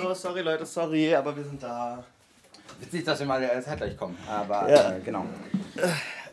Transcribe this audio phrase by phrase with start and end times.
[0.00, 2.04] So, sorry Leute, sorry, aber wir sind da.
[2.80, 4.16] Witzig, dass wir mal äh, zeitgleich kommen.
[4.30, 4.92] Aber Ja.
[4.92, 5.24] äh, genau.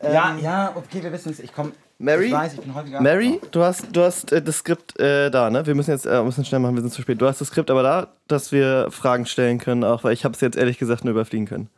[0.03, 1.39] ja, ja, okay, wir wissen es.
[1.39, 1.71] Ich komme.
[1.97, 2.25] Mary?
[2.27, 3.01] Ich weiß, ich bin häufiger.
[3.01, 5.65] Mary, du hast, du hast äh, das Skript äh, da, ne?
[5.65, 7.19] Wir müssen jetzt äh, bisschen schnell machen, wir sind zu spät.
[7.19, 10.35] Du hast das Skript aber da, dass wir Fragen stellen können, auch weil ich habe
[10.35, 11.69] es jetzt ehrlich gesagt nur überfliegen können.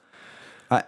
[0.70, 0.82] Ah,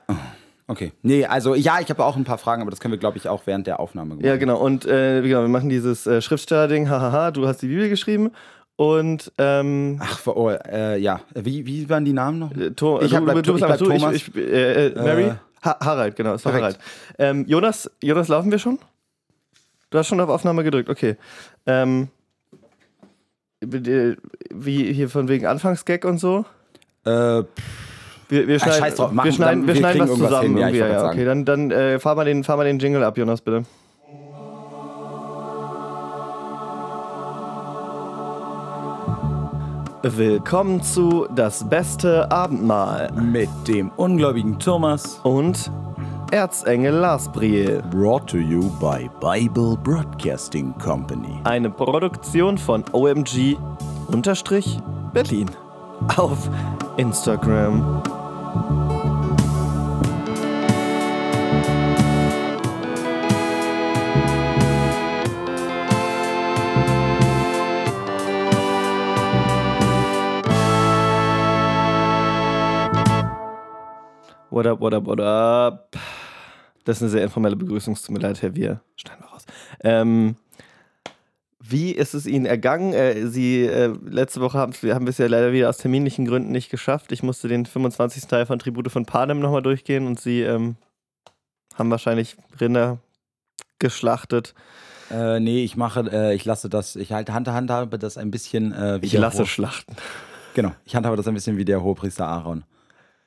[0.67, 0.91] okay.
[1.03, 3.29] Nee, also ja, ich habe auch ein paar Fragen, aber das können wir, glaube ich,
[3.29, 4.25] auch während der Aufnahme machen.
[4.25, 4.57] Ja, genau.
[4.57, 8.31] Und äh, genau, wir machen dieses äh, Schriftsteller-Ding, hahaha, du hast die Bibel geschrieben.
[8.79, 11.19] Und ähm, Ach, oh, äh, ja.
[11.35, 12.55] Wie, wie waren die Namen noch?
[12.55, 14.15] äh, To Ich hab- bleib- du, ich bleib du, Thomas.
[14.15, 15.23] Ich, ich, äh, äh, Mary?
[15.25, 15.33] Äh,
[15.65, 16.53] ha Harald, genau, es war.
[16.53, 16.79] Harald.
[17.17, 18.79] Ähm, Jonas, Jonas, laufen wir schon?
[19.89, 21.17] Du hast schon auf Aufnahme gedrückt, okay.
[21.65, 22.07] Ähm,
[23.59, 26.45] wie hier von wegen Anfangsgag und so?
[27.05, 30.57] Äh, Wir, wir Ah, schneiden, scheiß drauf, machen- wir schneiden, dann- wir schneiden was zusammen.
[30.57, 33.17] hin, ja, ja, okay, dann, dann äh, fahr, mal den, fahr mal den Jingle ab,
[33.17, 33.63] Jonas, bitte.
[40.01, 45.19] Willkommen zu Das beste Abendmahl mit dem ungläubigen Thomas.
[45.23, 45.69] und
[46.31, 47.83] Erzengel Lars Briel.
[47.91, 51.41] Brought to you by Bible Broadcasting Company.
[51.43, 53.57] Eine Produktion von OMG
[54.07, 54.79] unterstrich
[55.11, 55.49] Berlin
[56.15, 56.49] auf
[56.95, 58.01] Instagram.
[74.59, 75.95] What up, what up, what up?
[76.83, 78.81] Das ist eine sehr informelle Begrüßung, tut mir leid, Herr Wir.
[78.97, 79.45] Schneiden wir raus.
[79.85, 80.35] Ähm,
[81.61, 82.91] wie ist es Ihnen ergangen?
[82.91, 86.51] Äh, Sie, äh, letzte Woche haben wir haben es ja leider wieder aus terminlichen Gründen
[86.51, 87.13] nicht geschafft.
[87.13, 88.27] Ich musste den 25.
[88.27, 90.75] Teil von Tribute von Panem nochmal durchgehen und Sie ähm,
[91.75, 92.97] haben wahrscheinlich Rinder
[93.79, 94.55] geschlachtet.
[95.09, 98.73] Äh, nee, ich mache, äh, ich lasse das, ich halte Hand, handhabe das ein bisschen
[98.73, 99.95] äh, wie Ich lasse Hohe- schlachten.
[100.53, 102.65] Genau, ich handhabe das ein bisschen wie der Hohepriester Aaron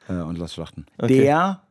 [0.08, 0.86] äh, und lasse schlachten.
[0.98, 1.18] Okay.
[1.18, 1.62] Der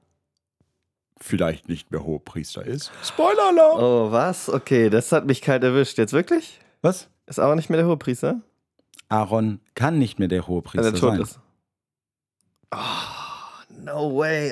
[1.20, 2.92] vielleicht nicht mehr Hohepriester ist.
[3.04, 3.80] Spoiler-Alarm!
[3.80, 4.50] Oh, was?
[4.50, 5.98] Okay, das hat mich kalt erwischt.
[5.98, 6.60] Jetzt wirklich?
[6.82, 7.10] Was?
[7.28, 8.42] Ist aber nicht mehr der Hohepriester?
[9.10, 11.22] Aaron kann nicht mehr der Hohepriester er tot sein.
[11.22, 11.40] ist.
[12.74, 12.78] Oh,
[13.84, 14.52] no way.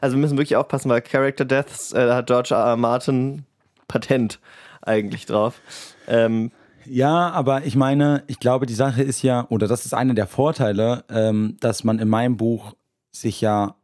[0.00, 2.60] Also wir müssen wirklich aufpassen, weil Character Deaths, äh, hat George R.
[2.64, 2.76] R.
[2.76, 3.44] Martin
[3.88, 4.38] Patent
[4.82, 5.60] eigentlich drauf.
[6.06, 6.52] Ähm,
[6.84, 10.26] Ja, aber ich meine, ich glaube, die Sache ist ja, oder das ist einer der
[10.26, 12.74] Vorteile, ähm, dass man in meinem Buch
[13.14, 13.74] sich ja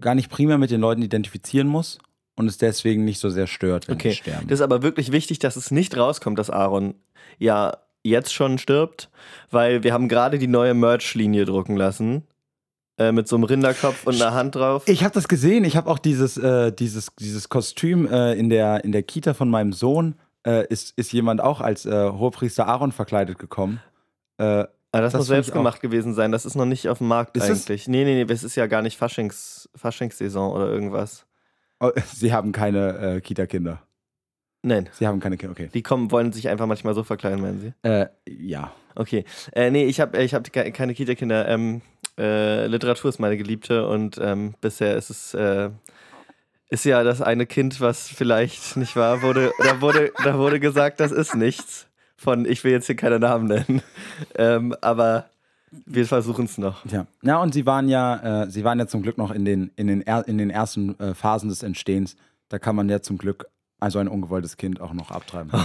[0.00, 1.98] gar nicht primär mit den Leuten identifizieren muss
[2.36, 4.46] und es deswegen nicht so sehr stört, wenn Okay, sie sterben.
[4.48, 6.94] das ist aber wirklich wichtig, dass es nicht rauskommt, dass Aaron
[7.38, 9.10] ja jetzt schon stirbt,
[9.50, 12.24] weil wir haben gerade die neue Merch-Linie drucken lassen.
[12.96, 14.82] Äh, mit so einem Rinderkopf und einer Hand drauf.
[14.86, 15.64] Ich habe das gesehen.
[15.64, 19.48] Ich habe auch dieses, äh, dieses, dieses Kostüm äh, in, der, in der Kita von
[19.48, 20.16] meinem Sohn.
[20.44, 23.80] Äh, ist, ist jemand auch als äh, Hohepriester Aaron verkleidet gekommen?
[24.90, 26.32] Aber das, das muss selbst gemacht gewesen sein.
[26.32, 27.50] Das ist noch nicht auf dem Markt Ist es?
[27.62, 27.88] eigentlich.
[27.88, 31.26] Nee, nee, nee, das ist ja gar nicht Faschings, Faschingssaison oder irgendwas.
[31.80, 33.82] oh, Sie haben keine äh, Kita-Kinder.
[34.62, 34.88] Nein.
[34.92, 35.70] Sie haben keine Kinder, okay.
[35.72, 37.72] Die kommen, wollen sich einfach manchmal so verkleiden, meinen Sie?
[37.88, 38.72] Äh, ja.
[38.94, 39.24] Okay.
[39.52, 41.46] Äh, nee, ich habe ich hab ke- keine Kita-Kinder.
[41.48, 41.82] Ähm,
[42.18, 45.70] äh, Literatur ist meine Geliebte und ähm, bisher ist es äh,
[46.70, 49.52] ist ja das eine Kind, was vielleicht nicht wahr wurde.
[49.62, 51.87] Da wurde, da wurde gesagt, das ist nichts.
[52.18, 53.82] Von, ich will jetzt hier keine Namen nennen.
[54.34, 55.26] Ähm, aber
[55.86, 56.84] wir versuchen es noch.
[56.86, 57.06] Ja.
[57.22, 59.86] ja, und sie waren ja, äh, sie waren ja zum Glück noch in den, in
[59.86, 62.16] den, er, in den ersten äh, Phasen des Entstehens.
[62.48, 63.46] Da kann man ja zum Glück
[63.78, 65.52] also ein ungewolltes Kind auch noch abtreiben.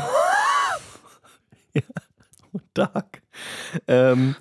[2.74, 3.24] Dark.
[3.88, 4.36] Ähm,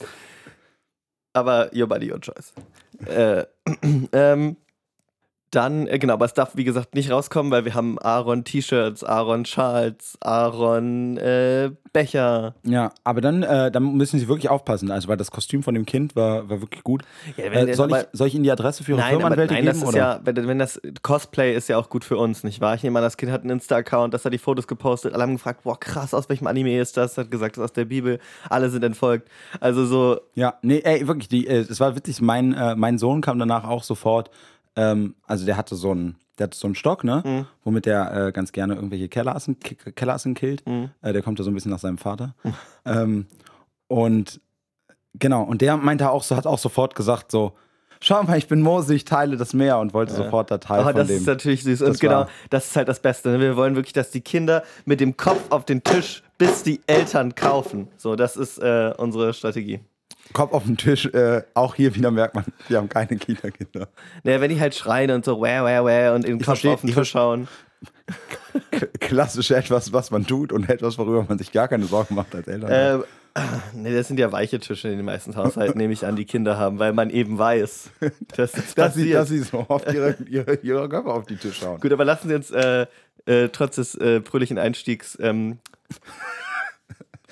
[1.32, 2.52] aber your body, your choice.
[3.06, 3.46] Äh,
[4.12, 4.56] ähm,
[5.54, 9.04] dann, äh, genau, aber es darf wie gesagt nicht rauskommen, weil wir haben Aaron T-Shirts,
[9.04, 12.54] Aaron Schals, Aaron äh, Becher.
[12.64, 15.84] ja, aber dann, äh, dann müssen sie wirklich aufpassen, also weil das Kostüm von dem
[15.84, 17.02] Kind war, war wirklich gut.
[17.36, 19.64] Ja, Äh, soll, ich, soll ich Ihnen die Adresse für Ihre Nein, aber, Firmenanwälte nein,
[19.64, 19.74] geben?
[19.74, 19.98] das ist oder?
[19.98, 22.74] ja, wenn, wenn das Cosplay ist ja auch gut für uns, nicht wahr?
[22.74, 25.34] Ich nehme an, das Kind hat einen Insta-Account, das hat die Fotos gepostet, alle haben
[25.34, 27.18] gefragt, boah, krass, aus welchem Anime ist das?
[27.18, 29.28] Hat gesagt, das ist aus der Bibel, alle sind entfolgt.
[29.60, 33.20] Also so, Ja, nee, ey, wirklich, die, äh, es war witzig, mein, äh, mein Sohn
[33.20, 34.30] kam danach auch sofort,
[34.76, 37.46] ähm, also der hatte so einen, der hatte so einen Stock, ne, Mhm.
[37.64, 40.66] womit der äh, ganz gerne irgendwelche Kellerassen, Kellerassen killt.
[40.66, 40.90] Mhm.
[41.02, 42.34] Äh, der kommt ja so ein bisschen nach seinem Vater.
[42.84, 43.26] ähm,
[43.88, 44.40] und
[45.14, 47.52] genau, und der meinte auch so, hat auch sofort gesagt so,
[48.00, 50.90] schau mal, ich bin Mose, ich teile das Meer und wollte sofort da Teil Aber
[50.90, 51.18] von das dem.
[51.18, 51.80] ist natürlich süß.
[51.80, 53.28] Das Und genau, das ist halt das Beste.
[53.30, 53.38] ne?
[53.40, 57.34] Wir wollen wirklich, dass die Kinder mit dem Kopf auf den Tisch, bis die Eltern
[57.36, 57.88] kaufen.
[57.98, 59.80] So, das ist äh, unsere Strategie.
[60.32, 63.88] Kopf auf den Tisch, äh, auch hier wieder merkt man, wir haben keine Kita-Kinder.
[64.24, 66.72] Naja, wenn die halt schreien und so, wäh, wäh, wäh und in den Kopf versteh-
[66.72, 67.48] auf den Tisch schauen.
[69.00, 72.46] klassisch etwas, was man tut und etwas, worüber man sich gar keine Sorgen macht als
[72.46, 72.70] Eltern.
[72.72, 73.04] Ähm,
[73.74, 76.58] nee, das sind ja weiche Tische in den meisten Haushalten, nehme ich an, die Kinder
[76.58, 77.90] haben, weil man eben weiß,
[78.36, 81.66] dass das dass, sie, dass sie so oft ihre, ihre, ihre Köpfe auf die Tische
[81.66, 81.80] hauen.
[81.80, 82.86] Gut, aber lassen Sie uns äh,
[83.26, 85.58] äh, trotz des äh, fröhlichen Einstiegs ähm,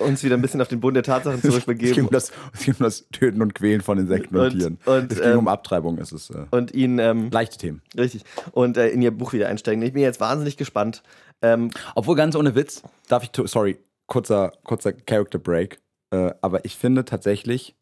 [0.01, 2.65] uns wieder ein bisschen auf den Boden der Tatsachen Es ging, zurückbegeben um das, es
[2.65, 4.77] ging um das Töten und Quälen von Insekten und, Und- Tieren.
[4.85, 5.97] und, es ging ähm, um Abtreibung.
[5.97, 7.81] Es ist äh, und Ihnen, ähm, leichte Themen.
[7.97, 9.81] richtig, und äh, in Ihr Buch wieder einsteigen.
[9.83, 11.03] Ich bin jetzt wahnsinnig gespannt.
[11.41, 13.77] Ähm, Obwohl ganz ohne Witz, darf ich, sorry,
[14.07, 15.79] kurzer, kurzer Character Break.
[16.11, 17.75] Äh, aber ich finde tatsächlich,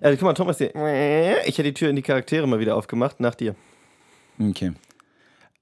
[0.00, 0.70] äh, guck mal, Thomas, hier,
[1.44, 3.54] ich hätte die Tür in die Charaktere mal wieder aufgemacht, nach dir.
[4.40, 4.72] okay.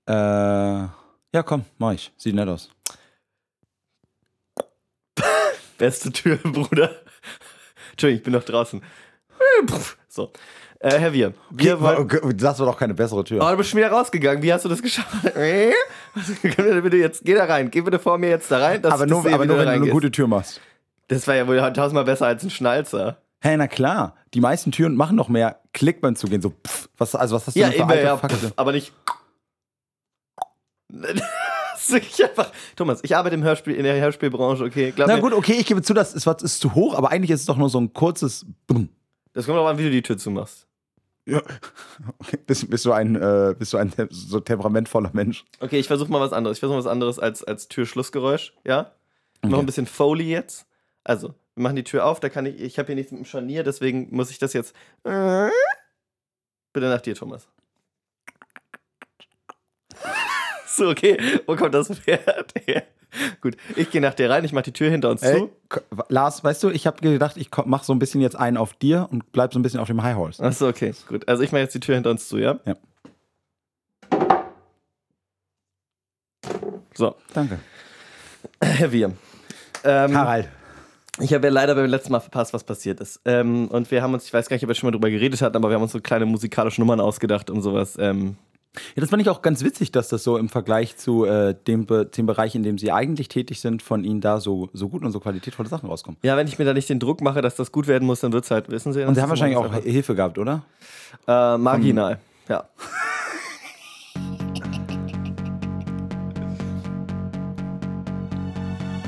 [0.07, 2.13] Äh, ja, komm, mach ich.
[2.17, 2.71] Sieht nett aus.
[5.79, 6.91] Beste Tür, Bruder.
[7.93, 8.83] Entschuldigung, ich bin noch draußen.
[10.09, 10.33] So.
[10.81, 12.37] Äh, Herr Wir, wir wollen.
[12.37, 13.41] Das war doch keine bessere Tür.
[13.43, 14.43] Oh, du bist schon wieder rausgegangen.
[14.43, 15.15] Wie hast du das geschafft?
[15.35, 17.71] Wir bitte jetzt, geh da rein.
[17.71, 18.85] Geh bitte vor mir jetzt da rein.
[18.85, 20.61] aber nur, aber nur wenn du eine gute Tür machst.
[21.09, 23.19] Das war ja wohl tausendmal besser als ein Schnalzer.
[23.41, 24.17] Hey, na klar.
[24.35, 26.41] Die meisten Türen machen noch mehr Klick beim Zugehen.
[26.41, 28.73] So, pff, was, also was hast du Ja, denn für eben, alte ja, pff, aber
[28.73, 28.93] nicht.
[31.91, 32.53] Wirklich einfach.
[32.77, 34.93] Thomas, ich arbeite im Hörspiel, in der Hörspielbranche, okay?
[34.93, 37.31] Glaub Na mir, gut, okay, ich gebe zu, das ist, ist zu hoch, aber eigentlich
[37.31, 38.89] ist es doch nur so ein kurzes Bumm.
[39.33, 40.67] Das kommt auch an, wie du die Tür zumachst.
[41.27, 41.43] Ja.
[42.19, 42.39] Okay.
[42.47, 45.45] Bist, bist du ein, äh, bist du ein so temperamentvoller Mensch?
[45.61, 46.57] Okay, ich versuche mal was anderes.
[46.57, 48.93] Ich versuche was anderes als, als Türschlussgeräusch, ja?
[49.43, 49.63] Machen Okay.
[49.63, 50.67] ein bisschen Foley jetzt.
[51.03, 53.25] Also, wir machen die Tür auf, da kann ich, ich habe hier nichts mit dem
[53.25, 54.75] Scharnier, deswegen muss ich das jetzt.
[55.03, 57.49] Bitte nach dir, Thomas.
[60.77, 61.17] So, okay.
[61.47, 62.83] Wo kommt das Pferd her?
[63.41, 65.51] Gut, ich gehe nach dir rein, ich mache die Tür hinter uns Ey, zu.
[66.09, 68.75] Lars, weißt du, ich habe gedacht, ich komm- mach so ein bisschen jetzt einen auf
[68.75, 70.43] dir und bleib so ein bisschen auf dem High Horse.
[70.43, 71.29] Achso, okay, gut.
[71.29, 72.59] Also ich mache jetzt die Tür hinter uns zu, ja?
[72.65, 72.75] Ja.
[76.95, 77.59] So, Danke.
[78.61, 79.13] Herr Wir.
[79.85, 80.49] Ähm, Harald.
[81.21, 83.21] Ich habe ja leider beim letzten Mal verpasst, was passiert ist.
[83.25, 85.41] Ähm, und wir haben uns, ich weiß gar nicht, ob wir schon mal drüber geredet
[85.43, 87.97] hatten, aber wir haben uns so kleine musikalische Nummern ausgedacht und sowas.
[88.01, 88.37] Ähm,
[88.97, 91.87] Ja, das fand ich auch ganz witzig, dass das so im Vergleich zu äh, dem,
[91.87, 95.03] Be dem Bereich, in dem sie eigentlich tätig sind, von ihnen da so, so gut
[95.05, 96.19] und so qualitätvolle Sachen rauskommen.
[96.23, 98.33] ja, wenn ich mir da nicht den Druck mache, dass das gut werden muss, dann
[98.33, 99.05] wird es halt, wissen Sie.
[99.05, 100.65] Und sie haben wahrscheinlich auch einfach- Hilfe gehabt, oder?
[101.29, 102.19] Äh, marginal,
[102.49, 102.65] ja.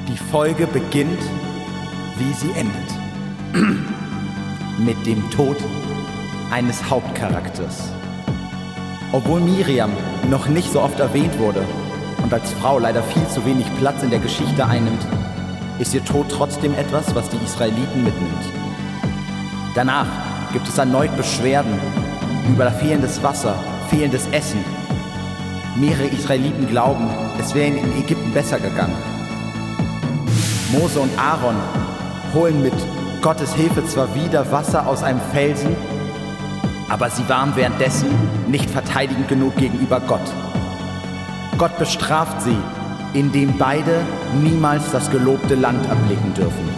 [0.09, 1.19] Die Folge beginnt,
[2.19, 2.91] wie sie endet.
[4.79, 5.57] Mit dem Tod
[6.51, 7.91] eines Hauptcharakters.
[9.13, 9.93] Obwohl Miriam
[10.31, 11.65] noch nicht so oft erwähnt wurde
[12.23, 15.07] und als Frau leider viel zu wenig Platz in der Geschichte einnimmt,
[15.79, 18.45] ist ihr Tod trotzdem etwas, was die Israeliten mitnimmt.
[19.75, 20.09] Danach
[20.53, 21.79] gibt es erneut Beschwerden
[22.49, 23.55] über fehlendes Wasser,
[23.89, 24.65] fehlendes Essen.
[25.77, 27.09] Mehrere Israeliten glauben,
[27.39, 28.97] es wäre ihnen in Ägypten besser gegangen.
[30.73, 31.57] Mose und Aaron
[32.35, 32.75] holen mit
[33.23, 35.77] Gottes Hilfe zwar wieder Wasser aus einem Felsen,
[36.89, 38.09] aber sie waren währenddessen
[38.49, 40.33] nicht verteidigend genug gegenüber Gott.
[41.59, 42.57] Gott bestraft sie,
[43.13, 44.03] indem beide
[44.43, 46.69] niemals das gelobte Land erblicken dürfen.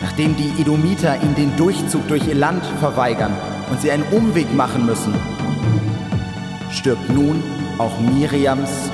[0.00, 3.36] Nachdem die Edomiter ihnen den Durchzug durch ihr Land verweigern
[3.70, 5.14] und sie einen Umweg machen müssen,
[6.70, 7.42] stirbt nun
[7.78, 8.90] auch Miriams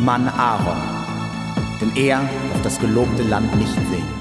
[0.00, 1.00] Mann Aaron
[1.80, 4.19] denn er darf das gelobte Land nicht sehen.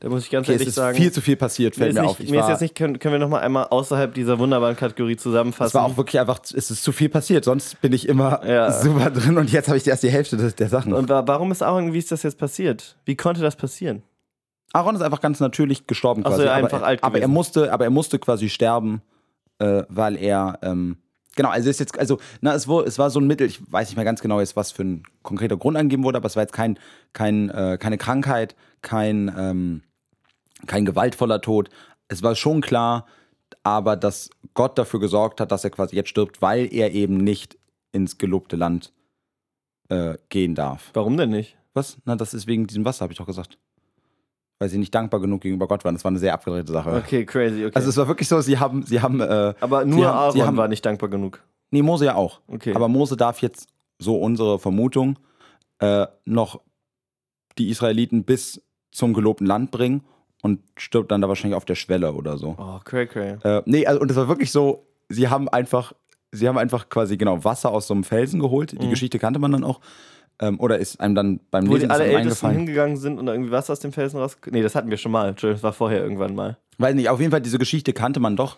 [0.00, 0.96] Da muss ich ganz Okay, es ehrlich ist sagen.
[0.96, 2.20] viel zu viel passiert, mir fällt mir nicht, auf.
[2.20, 5.16] Ich mir ist jetzt nicht, können, können wir noch mal einmal außerhalb dieser wunderbaren Kategorie
[5.16, 5.68] zusammenfassen?
[5.70, 7.44] es war auch wirklich einfach, es ist zu viel passiert.
[7.44, 8.70] Sonst bin ich immer Ja.
[8.70, 10.92] super drin und jetzt habe ich erst die Hälfte der Sachen.
[10.92, 12.96] Und wa- warum ist Aaron, wie ist das jetzt passiert?
[13.06, 14.02] Wie konnte das passieren?
[14.72, 16.46] Aaron ist einfach ganz natürlich gestorben Ach so, quasi.
[16.46, 19.02] ja, aber, einfach alt aber er musste, aber er musste quasi sterben,
[19.58, 20.98] äh, weil er ähm,
[21.34, 23.88] genau, also ist jetzt, also na, es, war, es war so ein Mittel, ich weiß
[23.88, 26.42] nicht mehr ganz genau jetzt, was für ein konkreter Grund angegeben wurde, aber es war
[26.44, 26.78] jetzt kein,
[27.14, 29.82] kein, äh, keine Krankheit, kein, ähm,
[30.66, 31.68] kein gewaltvoller Tod.
[32.08, 33.06] Es war schon klar,
[33.62, 37.58] aber dass Gott dafür gesorgt hat, dass er quasi jetzt stirbt, weil er eben nicht
[37.92, 38.92] ins gelobte Land
[39.88, 40.90] äh, gehen darf.
[40.94, 41.56] Warum denn nicht?
[41.74, 41.98] Was?
[42.04, 43.58] Na, das ist wegen diesem Wasser, habe ich doch gesagt.
[44.58, 45.94] Weil sie nicht dankbar genug gegenüber Gott waren.
[45.94, 46.92] Das war eine sehr abgedrehte Sache.
[46.96, 47.74] Okay, crazy, okay.
[47.76, 50.56] Also es war wirklich so, sie haben, sie haben, äh, aber nur haben- Aaron haben-
[50.56, 51.42] war nicht dankbar genug.
[51.70, 52.40] nee, Mose ja auch.
[52.48, 52.74] Okay.
[52.74, 53.68] Aber Mose darf jetzt,
[54.00, 55.18] so unsere Vermutung,
[55.80, 56.60] äh, noch
[57.58, 58.60] die Israeliten bis
[58.90, 60.02] zum gelobten Land bringen
[60.42, 62.56] und stirbt dann da wahrscheinlich auf der Schwelle oder so.
[62.58, 63.36] oh, cray, cray.
[63.42, 65.92] Äh, nee, also, und es war wirklich so, sie haben einfach,
[66.32, 68.72] sie haben einfach quasi genau Wasser aus so einem Felsen geholt.
[68.80, 68.90] Die Mhm.
[68.90, 69.80] Geschichte kannte man dann auch.
[70.40, 73.32] Ähm, oder ist einem dann beim Wo Lesen die alle Ältesten hingegangen sind und da
[73.32, 74.36] irgendwie Wasser aus dem Felsen raus.
[74.48, 75.30] Nee, das hatten wir schon mal.
[75.30, 76.56] Entschuldigung, das war vorher irgendwann mal.
[76.78, 78.56] Weiß nicht, auf jeden Fall, diese Geschichte kannte man doch.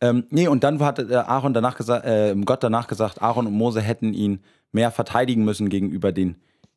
[0.00, 3.52] Ähm, nee, und dann hat äh, Aaron danach gesagt, äh, Gott danach gesagt, Aaron und
[3.52, 4.40] Mose hätten ihn
[4.72, 6.36] mehr verteidigen müssen gegenüber den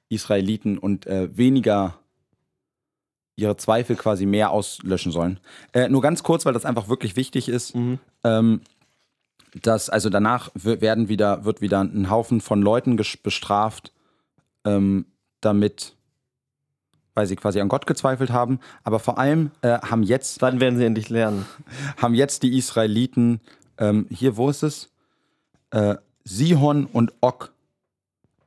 [0.09, 1.95] Israeliten und äh, weniger
[3.35, 5.39] ihre Zweifel quasi mehr auslöschen sollen.
[5.73, 7.73] Äh, nur ganz kurz, weil das einfach wirklich wichtig ist.
[8.23, 8.61] Ähm,
[9.61, 13.91] dass, also danach werden wieder, wird wieder ein Haufen von Leuten bestraft,
[14.65, 15.05] ähm,
[15.41, 15.95] damit,
[17.15, 18.59] weil sie quasi an Gott gezweifelt haben.
[18.83, 21.45] Aber vor allem äh, haben jetzt Wann werden sie endlich lernen?
[21.97, 23.41] haben jetzt die Israeliten,
[23.77, 24.89] ähm, hier, wo ist es?
[25.71, 27.51] Äh, Sihon und Og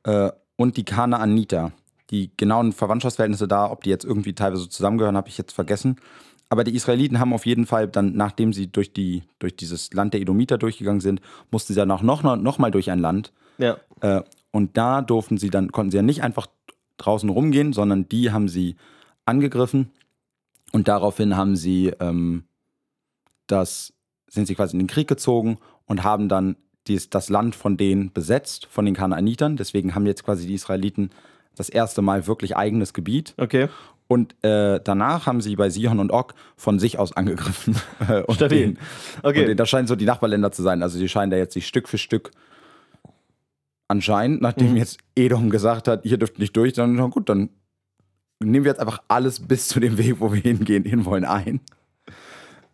[0.03, 1.71] äh, und die Kanaaniter.
[2.11, 5.97] Die genauen Verwandtschaftsverhältnisse da, ob die jetzt irgendwie teilweise zusammengehören, habe ich jetzt vergessen.
[6.49, 10.13] Aber die Israeliten haben auf jeden Fall dann, nachdem sie durch, die, durch dieses Land
[10.13, 13.33] der Edomiter durchgegangen sind, mussten sie danach noch, noch mal durch ein Land.
[13.57, 13.77] Ja.
[14.01, 14.21] Äh,
[14.51, 16.47] und da durften sie dann, konnten sie ja nicht einfach
[16.97, 18.75] draußen rumgehen, sondern die haben sie
[19.25, 19.91] angegriffen
[20.71, 22.45] und daraufhin haben sie ähm,
[23.47, 23.93] das,
[24.27, 26.57] sind sie quasi in den Krieg gezogen und haben dann
[26.87, 29.57] dies, das Land von denen besetzt, von den Kanaanitern.
[29.57, 31.09] Deswegen haben jetzt quasi die Israeliten
[31.55, 33.33] das erste Mal wirklich eigenes Gebiet.
[33.37, 33.67] Okay.
[34.07, 37.75] Und äh, danach haben sie bei Sihon und Og von sich aus angegriffen.
[38.07, 38.59] Äh, und Stabil.
[38.73, 38.77] den-
[39.23, 39.49] Okay.
[39.51, 40.83] Und das scheinen so die Nachbarländer zu sein.
[40.83, 42.31] Also die scheinen da jetzt sich Stück für Stück
[43.87, 44.77] anscheinend, nachdem Mhm.
[44.77, 47.49] jetzt Edom gesagt hat, ihr dürft nicht durch, dann na gut, dann
[48.39, 51.61] nehmen wir jetzt einfach alles bis zu dem Weg, wo wir hingehen, hinwollen ein.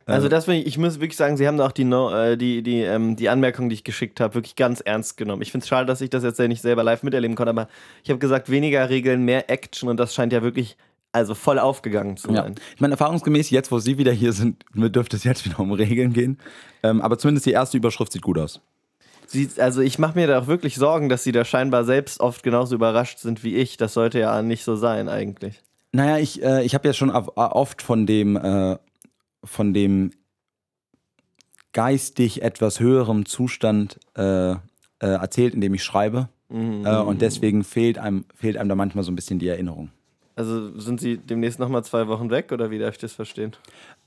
[0.06, 2.38] Also das finde ich, ich muss wirklich sagen, sie haben da auch die, no, äh,
[2.38, 5.42] die, die, ähm, die Anmerkung, die ich geschickt habe, wirklich ganz ernst genommen.
[5.42, 7.68] Ich finde es schade, dass ich das jetzt ja nicht selber live miterleben konnte, aber
[8.04, 10.76] ich habe gesagt, weniger Regeln, mehr Action und das scheint ja wirklich
[11.14, 12.44] also voll aufgegangen zu Ja.
[12.44, 12.56] sein.
[12.76, 16.14] Ich meine, erfahrungsgemäß, jetzt, wo Sie wieder hier sind, dürfte es jetzt wieder um Regeln
[16.14, 16.38] gehen.
[16.84, 18.62] Ähm, aber zumindest die erste Überschrift sieht gut aus.
[19.28, 22.44] Sie, also ich mache mir da auch wirklich Sorgen, dass sie da scheinbar selbst oft
[22.44, 23.78] genauso überrascht sind wie ich.
[23.78, 25.62] Das sollte ja nicht so sein eigentlich.
[25.94, 28.78] Naja, ich, äh, ich habe ja schon auf- oft von dem, äh,
[29.44, 30.12] von dem
[31.74, 34.58] geistig etwas höherem Zustand äh, äh,
[35.00, 36.30] erzählt, in dem ich schreibe.
[36.50, 36.86] Mhm.
[36.86, 39.90] Äh, und deswegen fehlt einem, fehlt einem da manchmal so ein bisschen die Erinnerung.
[40.36, 43.52] Also sind sie demnächst nochmal zwei Wochen weg oder wie darf ich das verstehen?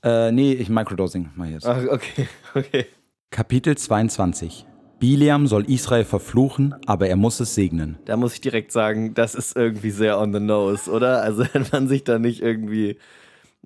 [0.03, 1.65] Äh, nee, ich Microdosing mal jetzt.
[1.65, 2.85] Ach, okay, okay.
[3.29, 4.65] Kapitel 22.
[4.99, 7.97] Biliam soll Israel verfluchen, aber er muss es segnen.
[8.05, 11.21] Da muss ich direkt sagen, das ist irgendwie sehr on the nose, oder?
[11.21, 12.97] Also wenn man sich da nicht irgendwie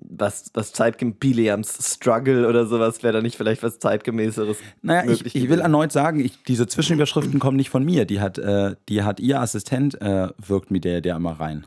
[0.08, 5.34] was, was zeitgemäß, Biliams Struggle oder sowas, wäre da nicht vielleicht was zeitgemäßeres Naja, ich,
[5.34, 8.04] ich will erneut sagen, ich, diese Zwischenüberschriften kommen nicht von mir.
[8.04, 11.66] Die hat, äh, die hat ihr Assistent, äh, wirkt mit der, der immer rein.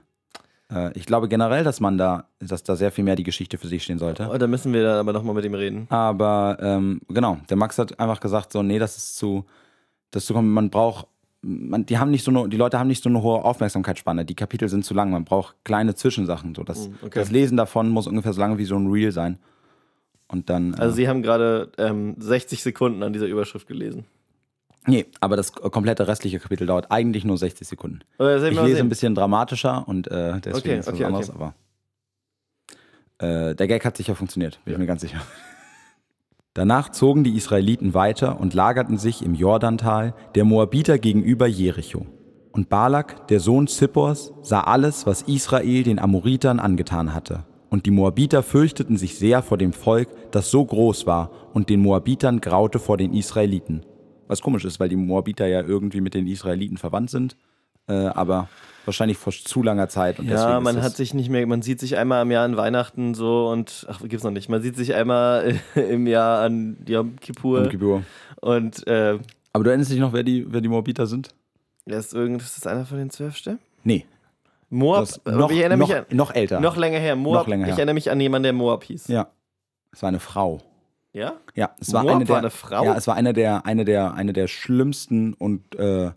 [0.71, 3.67] Äh, ich glaube generell, dass man da, dass da sehr viel mehr die Geschichte für
[3.67, 4.29] sich stehen sollte.
[4.31, 5.87] Oh, da müssen wir dann aber nochmal mit ihm reden.
[5.89, 9.45] Aber ähm, genau, der Max hat einfach gesagt, so, nee, das ist zu,
[10.11, 11.07] das ist zu, man braucht,
[11.43, 14.25] man, die haben nicht so eine, die Leute haben nicht so eine hohe Aufmerksamkeitsspanne.
[14.25, 16.55] Die Kapitel sind zu lang, man braucht kleine Zwischensachen.
[16.55, 17.19] So, das, Mm, okay.
[17.19, 19.37] das Lesen davon muss ungefähr so lange wie so ein Reel sein.
[20.27, 20.73] Und dann.
[20.73, 24.05] Äh, Also sie haben gerade ähm, 60 Sekunden an dieser Überschrift gelesen.
[24.87, 27.99] nee, aber das komplette restliche Kapitel dauert eigentlich nur 60 Sekunden.
[28.17, 28.85] Soll Ich lese sehen?
[28.85, 31.53] ein bisschen dramatischer und äh, deswegen Okay, ist was okay, anderes, aber
[33.19, 35.21] äh, der Gag hat sicher funktioniert, bin ich mir ganz sicher.
[36.55, 42.05] Danach zogen die Israeliten weiter und lagerten sich im Jordantal der Moabiter gegenüber Jericho.
[42.51, 47.45] Und Balak, der Sohn Zippors, sah alles, was Israel den Amoritern angetan hatte.
[47.71, 51.79] Und die Moabiter fürchteten sich sehr vor dem Volk, das so groß war, und den
[51.79, 53.83] Moabitern graute vor den Israeliten.
[54.27, 57.35] Was komisch ist, weil die Moabiter ja irgendwie mit den Israeliten verwandt sind,
[57.87, 58.47] äh, aber
[58.85, 60.19] wahrscheinlich vor zu langer Zeit.
[60.19, 63.13] Und Ja, man hat sich nicht mehr, man sieht sich einmal im Jahr an Weihnachten
[63.13, 67.61] so und, ach, gibt's noch nicht, man sieht sich einmal im Jahr an Yom Kippur
[67.63, 68.03] um Gebühr.
[68.41, 69.17] und äh,
[69.53, 71.29] Aber du erinnerst dich noch, wer die, wer die Moabiter sind?
[71.85, 73.59] das ist, irgend, ist das einer von den zwölf Stämmen?
[73.83, 74.05] Nee.
[74.69, 76.59] Moab, noch, ich erinnere noch, mich an, noch älter.
[76.59, 77.73] noch länger her, Moab, Noch länger her.
[77.73, 79.07] ich erinnere mich an jemanden, der Moab hieß.
[79.07, 79.27] ja.
[79.91, 80.59] Es war eine Frau.
[81.11, 81.33] Ja?
[81.53, 82.83] Ja, es war Moab eine der, war eine Frau?
[82.85, 86.09] Ja, es war eine der, eine der, eine der schlimmsten und, äh,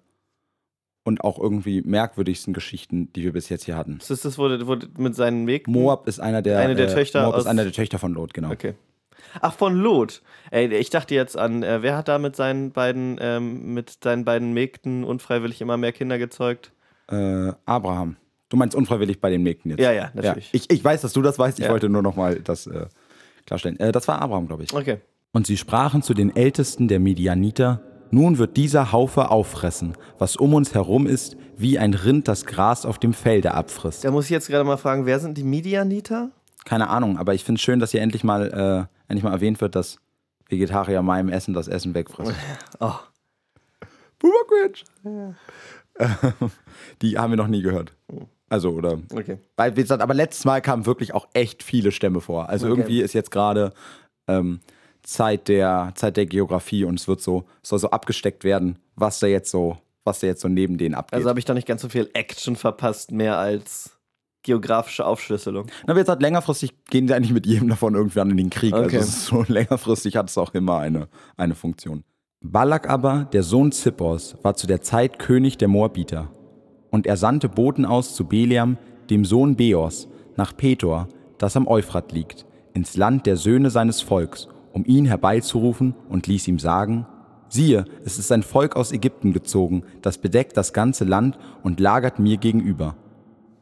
[1.07, 3.99] und auch irgendwie merkwürdigsten Geschichten, die wir bis jetzt hier hatten.
[4.01, 5.69] Ist das das, wo, wo mit seinen Weg?
[5.69, 8.13] Moab ist einer der, Eine der äh, Töchter Moab aus- ist einer der Töchter von
[8.13, 8.51] Lot, genau.
[8.51, 8.75] Okay.
[9.41, 10.23] Ach, von Lot.
[10.51, 14.25] Ey, ich dachte jetzt an, äh, wer hat da mit seinen beiden, ähm, mit seinen
[14.25, 16.73] beiden Mägden unfreiwillig immer mehr Kinder gezeugt?
[17.11, 18.17] Äh, Abraham.
[18.49, 19.81] Du meinst unfreiwillig bei den Mägden jetzt?
[19.81, 20.49] Ja, ja, natürlich.
[20.53, 21.59] Ich, ich weiß, dass du das weißt.
[21.59, 21.71] Ich Ja.
[21.73, 22.87] wollte nur noch mal das äh,
[23.47, 23.79] klarstellen.
[23.79, 24.73] Äh, das war Abraham, glaube ich.
[24.73, 24.99] Okay.
[25.33, 30.55] Und sie sprachen zu den Ältesten der Midianiter, nun wird dieser Haufe auffressen, was um
[30.55, 34.05] uns herum ist, wie ein Rind das Gras auf dem Felde abfrisst.
[34.05, 36.31] Da muss ich jetzt gerade mal fragen, wer sind die Midianiter?
[36.65, 39.61] Keine Ahnung, aber ich finde es schön, dass hier endlich mal, äh, endlich mal erwähnt
[39.61, 39.99] wird, dass
[40.49, 42.35] Vegetarier meinem Essen das Essen wegfressen.
[42.81, 42.93] Oh.
[44.21, 45.37] Cringe.
[47.03, 47.93] Die haben wir noch nie gehört.
[48.49, 48.99] Also, oder.
[49.13, 49.39] Okay.
[49.57, 52.49] Weil, wie gesagt, aber letztes Mal kamen wirklich auch echt viele Stämme vor.
[52.49, 52.75] Also Okay.
[52.81, 53.73] irgendwie ist jetzt gerade
[54.29, 54.61] ähm,
[55.07, 59.27] Zeit der, Zeit der Geografie und es wird so, soll so abgesteckt werden, was da
[59.29, 61.15] jetzt so, was da jetzt so neben denen abgeht.
[61.15, 63.97] Also habe ich da nicht ganz so viel Action verpasst, mehr als
[64.43, 65.67] geografische Aufschlüsselung.
[65.87, 68.75] Na, wir gesagt, längerfristig gehen die eigentlich mit jedem davon irgendwann in den Krieg.
[68.75, 68.85] Okay.
[68.85, 72.05] Also es ist so längerfristig hat es auch immer eine, eine Funktion.
[72.41, 76.31] Balak aber, der Sohn Zippors, war zu der Zeit König der Moabiter.
[76.91, 78.77] Und er sandte Boten aus zu Beliam,
[79.11, 81.09] dem Sohn Beors, nach Petor,
[81.39, 86.47] das am Euphrat liegt, ins Land der Söhne seines Volks, um ihn herbeizurufen und ließ
[86.49, 87.07] ihm sagen,
[87.49, 92.19] siehe, es ist ein Volk aus Ägypten gezogen, das bedeckt das ganze Land und lagert
[92.19, 92.95] mir gegenüber.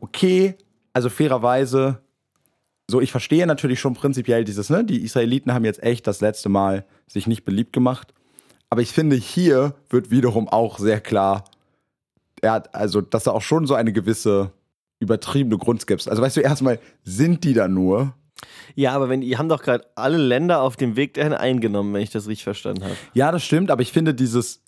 [0.00, 0.56] Okay,
[0.92, 2.00] also fairerweise,
[2.90, 6.48] so ich verstehe natürlich schon prinzipiell dieses, ne, die Israeliten haben jetzt echt das letzte
[6.48, 8.12] Mal sich nicht beliebt gemacht,
[8.68, 11.44] aber ich finde, hier wird wiederum auch sehr klar,
[12.42, 14.50] er hat, also, dass er auch schon so eine gewisse
[14.98, 16.08] übertriebene Grundskepsis.
[16.08, 18.14] Also weißt du, erstmal, sind die da nur?
[18.74, 22.02] Ja, aber wenn die haben doch gerade alle Länder auf dem Weg dahin eingenommen, wenn
[22.02, 22.96] ich das richtig verstanden habe.
[23.14, 24.62] Ja, das stimmt, aber ich finde dieses,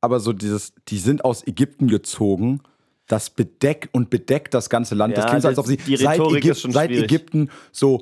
[0.00, 2.60] aber so dieses, die sind aus Ägypten gezogen,
[3.06, 5.16] das bedeckt und bedeckt das ganze Land.
[5.16, 6.90] das Ja, klingt so, als das- ob sie seit, Rhetorik Ägyp ist schon seit.
[6.90, 8.00] Ägypten so,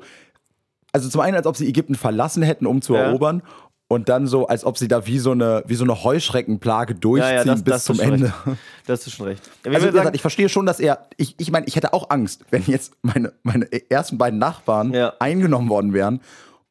[0.93, 3.01] also zum einen, als ob sie Ägypten verlassen hätten, um zu Ja.
[3.03, 3.41] erobern.
[3.91, 7.29] Und dann so, als ob sie da wie so eine, wie so eine Heuschreckenplage durchziehen
[7.29, 8.25] Ja, ja, das- bis das zum Ende.
[8.45, 8.57] recht.
[8.87, 9.43] Das ist schon recht.
[9.63, 12.09] Wie Also wie gesagt, ich verstehe schon, dass er, ich, ich meine, ich hätte auch
[12.09, 15.13] Angst, wenn jetzt meine, meine ersten beiden Nachbarn Ja.
[15.19, 16.21] eingenommen worden wären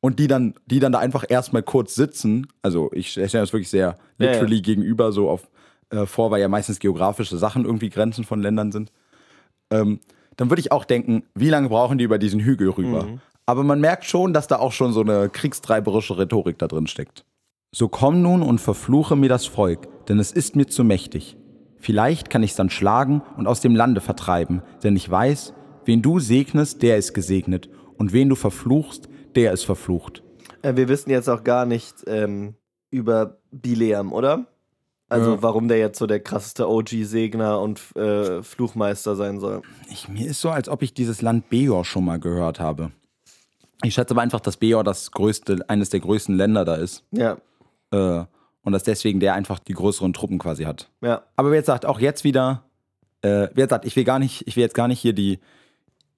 [0.01, 2.47] und die dann, die dann da einfach erstmal kurz sitzen.
[2.63, 5.47] Also ich stelle das wirklich sehr literally gegenüber so auf
[5.91, 8.93] äh, vor, weil ja meistens geografische Sachen irgendwie Grenzen von Ländern sind.
[9.71, 10.01] Ähm,
[10.37, 13.03] dann würde ich auch denken, wie lange brauchen die über diesen Hügel rüber?
[13.05, 13.21] Mhm.
[13.47, 17.25] Aber man merkt schon, dass da auch schon so eine kriegstreiberische Rhetorik da drin steckt.
[17.73, 21.37] So komm nun und verfluche mir das Volk, denn es ist mir zu mächtig.
[21.79, 25.55] Vielleicht kann ich es dann schlagen und aus dem Lande vertreiben, denn ich weiß,
[25.85, 30.23] wen du segnest, der ist gesegnet, und wen du verfluchst, der ist verflucht.
[30.63, 32.55] Äh, wir wissen jetzt auch gar nicht ähm,
[32.91, 34.47] über Bileam, oder?
[35.09, 35.43] Also Ja.
[35.43, 39.63] warum der jetzt so der krasseste OG-Segner und äh, Fluchmeister sein soll.
[39.91, 42.91] Ich, mir ist so, als ob ich dieses Land Beor schon mal gehört habe.
[43.83, 47.05] Ich schätze aber einfach, dass Beor das größte, eines der größten Länder da ist.
[47.13, 47.39] Ja,
[47.93, 48.25] Äh,
[48.63, 50.91] und dass deswegen der einfach die größeren Truppen quasi hat.
[51.01, 51.23] ja.
[51.37, 52.65] Aber wer jetzt sagt, auch jetzt wieder,
[53.23, 55.39] äh, wer sagt, ich will gar nicht, ich will jetzt gar nicht hier die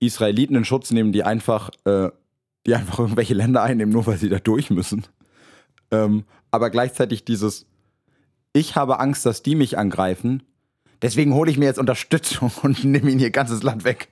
[0.01, 2.11] Israeliten in Schutz nehmen, die einfach, äh,
[2.67, 5.07] die einfach irgendwelche Länder einnehmen, nur weil sie da durch müssen.
[5.93, 7.67] Ähm, aber gleichzeitig dieses,
[8.53, 10.43] ich habe Angst, dass die mich angreifen,
[11.01, 14.09] deswegen hole ich mir jetzt Unterstützung und nehme ihnen ihr ganzes Land weg.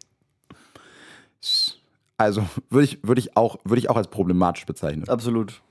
[2.21, 5.09] Also würde ich, würde ich, auch, würde ich auch als problematisch bezeichnen.
[5.09, 5.63] Absolut.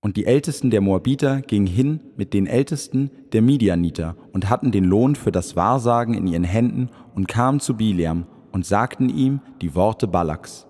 [0.00, 4.84] Und die Ältesten der Moabiter gingen hin mit den Ältesten der Midianiter und hatten den
[4.84, 9.74] Lohn für das Wahrsagen in ihren Händen und kamen zu Bileam und sagten ihm die
[9.74, 10.68] Worte Balaks.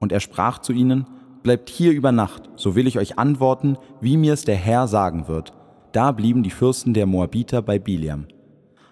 [0.00, 1.06] Und er sprach zu ihnen,
[1.42, 5.28] Bleibt hier über Nacht, so will ich euch antworten, wie mir es der Herr sagen
[5.28, 5.54] wird.
[5.92, 8.26] Da blieben die Fürsten der Moabiter bei Bileam.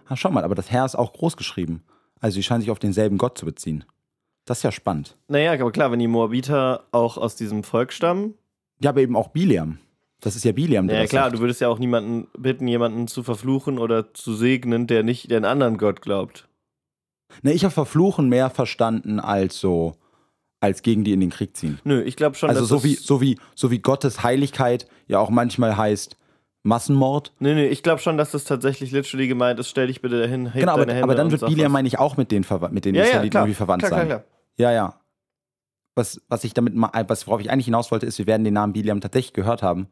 [0.06, 1.82] Ah, schau mal, aber das Herr ist auch groß geschrieben.
[2.18, 3.84] Also sie scheinen sich auf denselben Gott zu beziehen.
[4.44, 5.16] Das ist ja spannend.
[5.28, 8.34] Naja, aber klar, wenn die Moabiter auch aus diesem Volk stammen,
[8.80, 9.78] Ja, aber eben auch Bileam.
[10.20, 11.36] Das ist ja Bileam, der ja das klar, sagt.
[11.36, 15.44] du würdest ja auch niemanden bitten, jemanden zu verfluchen oder zu segnen, der nicht den
[15.44, 16.48] anderen Gott glaubt.
[17.42, 19.96] Ne, ich habe Verfluchen mehr verstanden als so,
[20.60, 21.80] als gegen die in den Krieg ziehen.
[21.84, 25.18] Nö, ich glaube schon, Also dass so wie, so, wie, so wie Gottes Heiligkeit ja
[25.18, 26.16] auch manchmal heißt
[26.62, 27.32] Massenmord.
[27.40, 29.68] Nee, nee, ich glaube schon, dass das tatsächlich literally gemeint ist.
[29.68, 31.68] Stell dich bitte dahin, genau, aber, aber dann wird was.
[31.70, 33.90] meine ich, auch mit den, Verwa- mit den ja, ja, Israeliten klar, irgendwie verwandt klar,
[33.90, 34.06] sein.
[34.06, 34.30] Klar, klar.
[34.56, 35.00] Ja, ja.
[35.96, 38.54] Was, was ich damit, ma- was, worauf ich eigentlich hinaus wollte, ist, wir werden den
[38.54, 39.88] Namen Bileam tatsächlich gehört haben,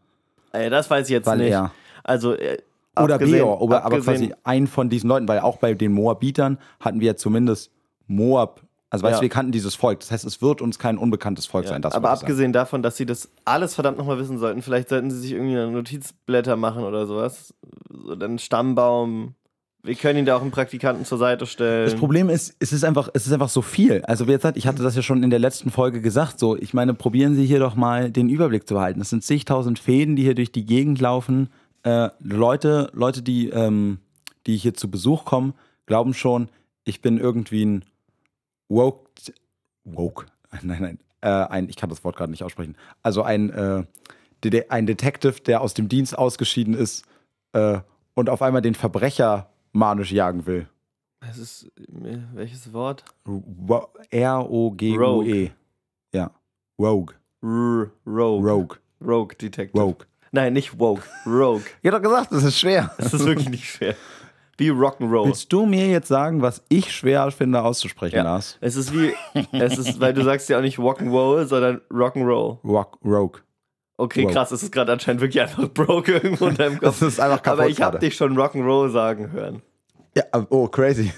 [0.52, 1.50] Ey, das weiß ich jetzt weil nicht.
[1.52, 1.72] er
[2.04, 2.58] Also, äh,
[3.00, 7.00] oder Beor, aber abgesehen- quasi ein von diesen Leuten, weil auch bei den Moabitern hatten
[7.00, 7.70] wir ja zumindest
[8.06, 9.18] Moab, also weißt Ja.
[9.20, 10.00] du, wir kannten dieses Volk.
[10.00, 11.80] Das heißt, es wird uns kein unbekanntes Volk sein.
[11.80, 15.18] Das aber abgesehen davon, dass sie das alles verdammt nochmal wissen sollten, vielleicht sollten sie
[15.20, 17.54] sich irgendwie Notizblätter machen oder sowas.
[17.90, 19.34] So einen Stammbaum.
[19.84, 21.86] Wir können ihnen da auch einen Praktikanten zur Seite stellen.
[21.86, 24.04] Das Problem ist, es ist einfach, es ist einfach so viel.
[24.04, 26.38] Also wie gesagt, ich hatte das ja schon in der letzten Folge gesagt.
[26.38, 29.00] So, ich meine, probieren Sie hier doch mal den Überblick zu behalten.
[29.00, 31.50] Es sind zigtausend Fäden, die hier durch die Gegend laufen.
[31.82, 33.98] Äh, Leute, Leute, die, ähm,
[34.46, 35.52] die hier zu Besuch kommen,
[35.86, 36.48] glauben schon,
[36.84, 37.84] ich bin irgendwie ein
[38.68, 39.10] woke,
[39.82, 40.26] woke,
[40.62, 42.76] nein, nein, äh, ein, ich kann das Wort gerade nicht aussprechen.
[43.02, 43.82] Also ein, äh,
[44.68, 47.04] ein Detective, der aus dem Dienst ausgeschieden ist
[47.52, 47.80] äh,
[48.14, 50.68] und auf einmal den Verbrecher manisch jagen will.
[51.20, 53.04] Das ist, äh, welches Wort?
[53.26, 55.50] Ro- R-O-G-U-E.
[56.14, 56.30] Ja.
[56.80, 57.14] Rogue.
[57.42, 58.50] R Rogue.
[58.50, 58.76] Rogue.
[59.04, 59.80] Rogue Detective.
[59.80, 60.06] Rogue.
[60.32, 61.02] Nein, nicht Woke.
[61.26, 61.62] Rogue.
[61.82, 62.90] Ich hab doch gesagt, das ist schwer.
[62.98, 63.94] Das ist wirklich nicht schwer.
[64.58, 65.26] Wie Rock'n'Roll.
[65.26, 68.22] Willst du mir jetzt sagen, was ich schwer finde auszusprechen, Ja.
[68.22, 68.58] Lars?
[68.60, 69.12] Es ist wie,
[69.52, 72.58] es ist, weil du sagst ja auch nicht Rock'n'Roll, sondern Rock'n'Roll.
[72.62, 73.40] Rock, Rogue.
[74.02, 74.32] Okay, Wow.
[74.32, 76.98] krass, es ist gerade anscheinend wirklich einfach broke irgendwo in deinem Kopf.
[77.00, 79.62] Das ist einfach kaputt Aber ich habe dich schon Rock'n'Roll sagen hören.
[80.16, 81.12] Ja, oh, crazy.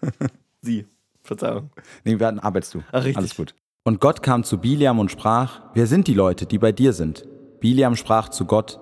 [0.62, 0.86] Sie.
[1.22, 1.70] Verzeihung.
[2.04, 2.82] Nee, wir hatten arbeitest du.
[2.92, 3.16] Ach, richtig.
[3.18, 3.54] Alles gut.
[3.84, 7.24] Und Gott kam zu Biliam und sprach, wer sind die Leute, die bei dir sind?
[7.60, 8.80] Biliam sprach zu Gott,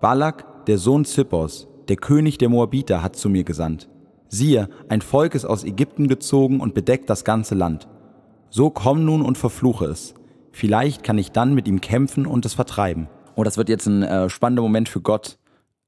[0.00, 3.88] Balak, der Sohn Zippors, der König der Moabiter, hat zu mir gesandt.
[4.28, 7.88] Siehe, ein Volk ist aus Ägypten gezogen und bedeckt das ganze Land.
[8.50, 10.14] So komm nun und verfluche es.
[10.56, 13.08] Vielleicht kann ich dann mit ihm kämpfen und es vertreiben.
[13.34, 15.36] Oh, das wird jetzt ein äh, spannender Moment für Gott,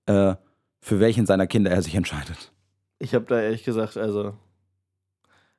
[0.04, 0.34] äh,
[0.82, 2.52] für welchen seiner Kinder er sich entscheidet.
[2.98, 4.34] Ich habe da ehrlich gesagt, also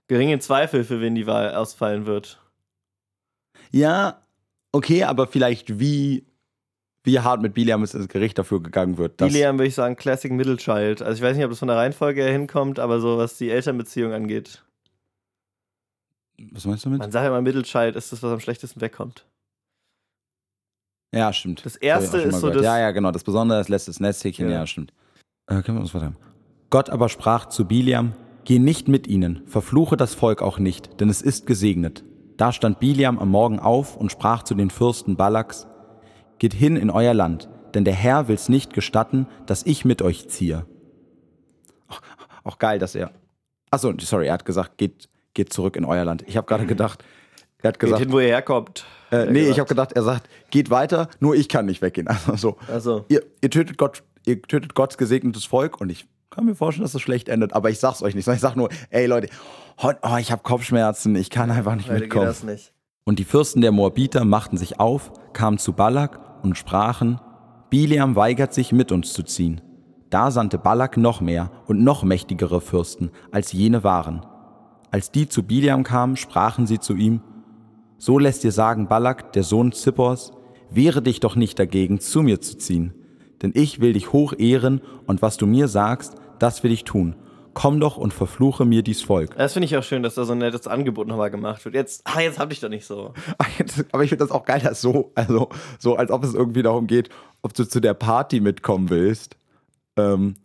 [0.07, 2.39] geringe Zweifel, für wen die Wahl ausfallen wird.
[3.71, 4.21] Ja,
[4.73, 6.27] okay, aber vielleicht wie,
[7.03, 9.19] wie hart mit Biliam ins Gericht dafür gegangen wird.
[9.19, 11.01] dass- Biliam würde ich sagen, Classic Middle Child.
[11.01, 13.49] Also ich weiß nicht, ob das von der Reihenfolge her hinkommt, aber so was die
[13.49, 14.63] Elternbeziehung angeht.
[16.51, 16.99] Was meinst du mit?
[16.99, 19.25] Man sagt ja immer, Middle Child ist das, was am schlechtesten wegkommt.
[21.13, 21.65] Ja, stimmt.
[21.65, 22.57] Das erste ist so gehört.
[22.57, 23.11] das- Ja, ja, genau.
[23.11, 24.59] Das Besondere, das letzte, Nesthäkchen, Ja.
[24.59, 24.67] ja.
[24.67, 24.93] stimmt.
[25.47, 26.13] Äh, können wir uns weiter.
[26.69, 28.13] Gott aber sprach zu Biliam,
[28.45, 32.03] geh nicht mit ihnen, verfluche das Volk auch nicht, denn es ist gesegnet.
[32.37, 35.65] Da stand Biliam am Morgen auf und sprach zu den Fürsten Balaks,
[36.37, 40.29] geht hin in euer Land, denn der Herr will's nicht gestatten, dass ich mit euch
[40.29, 40.65] ziehe.
[41.87, 42.01] Auch,
[42.43, 43.11] auch geil, dass er.
[43.71, 46.25] Achso, sorry, er hat gesagt, geht, geht zurück in euer Land.
[46.27, 47.01] Ich habe gerade gedacht,
[47.61, 48.83] er hat Geht gesagt, hin, wo ihr herkommt.
[49.09, 49.59] äh, nee, ich gesagt.
[49.59, 52.07] habe gedacht, er sagt, geht weiter, nur ich kann nicht weggehen.
[52.27, 56.43] Also so, Also, ihr, ihr tötet Gott, ihr tötet Gottes gesegnetes Volk und ich kann
[56.45, 58.67] mir vorstellen, dass es schlecht endet, aber ich sag's euch nicht, sondern ich sag nur,
[58.89, 59.29] ey Leute,
[59.81, 62.25] oh, ich habe Kopfschmerzen, ich kann einfach nicht geht mitkommen.
[62.25, 62.73] das nicht.
[63.05, 67.21] Und die Fürsten der Moabiter machten sich auf, kamen zu Balak und sprachen,
[67.69, 69.61] Biliam weigert sich mit uns zu ziehen.
[70.09, 74.25] Da sandte Balak noch mehr und noch mächtigere Fürsten, als jene waren.
[74.91, 77.21] Als die zu Biliam kamen, sprachen sie zu ihm,
[77.97, 80.31] so lässt dir sagen Balak, der Sohn Zippors,
[80.71, 82.93] wehre dich doch nicht dagegen, zu mir zu ziehen.
[83.41, 87.15] Denn ich will dich hoch ehren und was du mir sagst, das will ich tun.
[87.53, 89.35] Komm doch und verfluche mir dies Volk.
[89.35, 91.75] Das finde ich auch schön, dass da so ein nettes Angebot nochmal gemacht wird.
[91.75, 93.13] Jetzt, ah, jetzt hab ich doch nicht so.
[93.91, 96.87] Aber ich finde das auch geil, dass so, also so, als ob es irgendwie darum
[96.87, 97.09] geht,
[97.41, 99.35] ob du zu der Party mitkommen willst.
[99.97, 100.35] Ähm,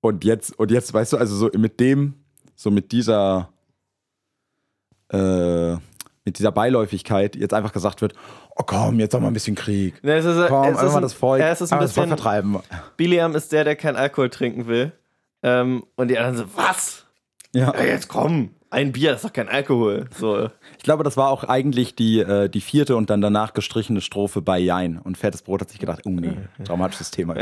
[0.00, 2.14] und jetzt, und jetzt, weißt du, also so mit dem,
[2.56, 3.51] so mit dieser,
[5.12, 5.76] äh,
[6.24, 8.14] mit dieser Beiläufigkeit jetzt einfach gesagt wird,
[8.56, 10.02] oh komm, jetzt doch mal ein bisschen Krieg.
[10.04, 11.94] Ne, es ist, Komm, es einfach ein, das Volk, ja, es ist ein einfach das
[11.94, 12.58] Volk bisschen, vertreiben.
[12.96, 14.92] Biliam ist der, der keinen Alkohol trinken will.
[15.42, 17.06] Ähm, und die anderen so, was?
[17.54, 17.74] Ja.
[17.74, 20.08] Ja, jetzt komm, ein Bier, das ist doch kein Alkohol.
[20.16, 20.48] So.
[20.78, 24.40] Ich glaube, das war auch eigentlich die, äh, die vierte und dann danach gestrichene Strophe
[24.40, 24.98] bei Jein.
[24.98, 27.34] Und Fettes Brot hat sich gedacht, oh nee, traumatisches Thema.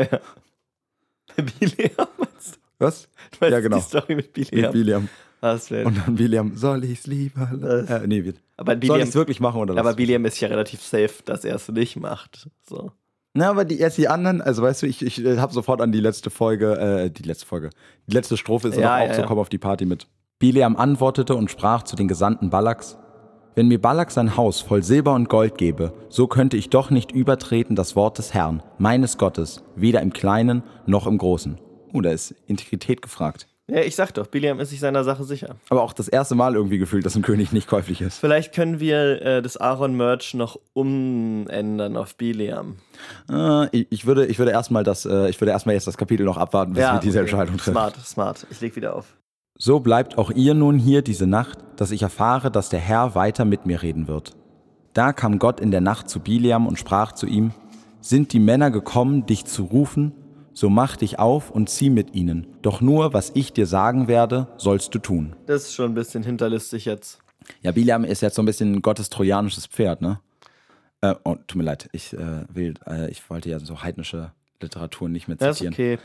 [1.37, 2.59] Biliam, meinst du?
[2.79, 3.09] Was?
[3.39, 3.77] Weißt Ja, du genau.
[3.77, 5.09] Die Story mit Mit Biliam.
[5.41, 5.71] William.
[5.71, 7.51] Das Und dann William, soll ich's lieber?
[7.61, 8.37] Das- Äh, nee, wird.
[8.57, 9.95] aber Soll Biliam, ich's wirklich machen oder aber?
[9.95, 12.49] Biliam ist ja relativ safe, dass er es nicht macht.
[12.69, 12.93] So.
[13.33, 16.01] Na, aber die, erst die anderen, also weißt du, ich, ich habe sofort an die
[16.01, 17.71] letzte Folge, äh, die letzte Folge,
[18.09, 19.27] die letzte Strophe ist Ja, ja, auch ja, so, ja.
[19.27, 20.09] komm auf die Party mit.
[20.41, 22.97] Bileam antwortete und sprach zu den Gesandten Balaks,
[23.55, 27.13] wenn mir Balak sein Haus voll Silber und Gold gebe, so könnte ich doch nicht
[27.13, 31.59] übertreten das Wort des Herrn, meines Gottes, weder im Kleinen noch im Großen.
[31.93, 33.49] Oh, da ist Integrität gefragt.
[33.71, 35.57] Ja, ich sag doch, Biliam ist sich seiner Sache sicher.
[35.69, 38.19] Aber auch das erste Mal irgendwie gefühlt, dass ein König nicht käuflich ist.
[38.19, 42.77] Vielleicht können wir äh, das Aaron-Merch noch umändern auf Biliam.
[43.31, 46.25] Äh, ich, ich würde, ich würde erstmal das, äh, ich würde erstmal jetzt das Kapitel
[46.25, 47.31] noch abwarten, bis wir diese okay.
[47.31, 47.73] Entscheidung treffen.
[47.73, 48.47] Smart, smart.
[48.51, 49.17] Ich leg wieder auf.
[49.57, 53.45] So bleibt auch ihr nun hier diese Nacht, dass ich erfahre, dass der Herr weiter
[53.45, 54.35] mit mir reden wird.
[54.95, 57.53] Da kam Gott in der Nacht zu Biliam und sprach zu ihm,
[58.01, 60.13] sind die Männer gekommen, dich zu rufen,
[60.61, 62.47] so mach dich auf und zieh mit ihnen.
[62.61, 65.35] Doch nur, was ich dir sagen werde, sollst du tun.
[65.47, 67.19] Das ist schon ein bisschen hinterlistig jetzt.
[67.63, 70.21] Ja, Biliam ist jetzt so ein bisschen Gottes trojanisches Pferd, ne?
[71.01, 75.09] Äh, oh, tut mir leid, ich äh, will, äh, ich wollte ja so heidnische Literatur
[75.09, 75.73] nicht mehr Das ist zitieren.
[75.73, 75.99] okay.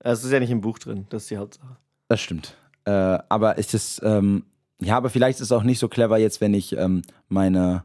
[0.00, 1.78] Es ist ja nicht im Buch drin, das ist die Hauptsache.
[2.08, 2.58] Das stimmt.
[2.84, 4.44] Äh, aber es ist, ähm,
[4.78, 7.84] ja, aber vielleicht ist es auch nicht so clever jetzt, wenn ich ähm, meine,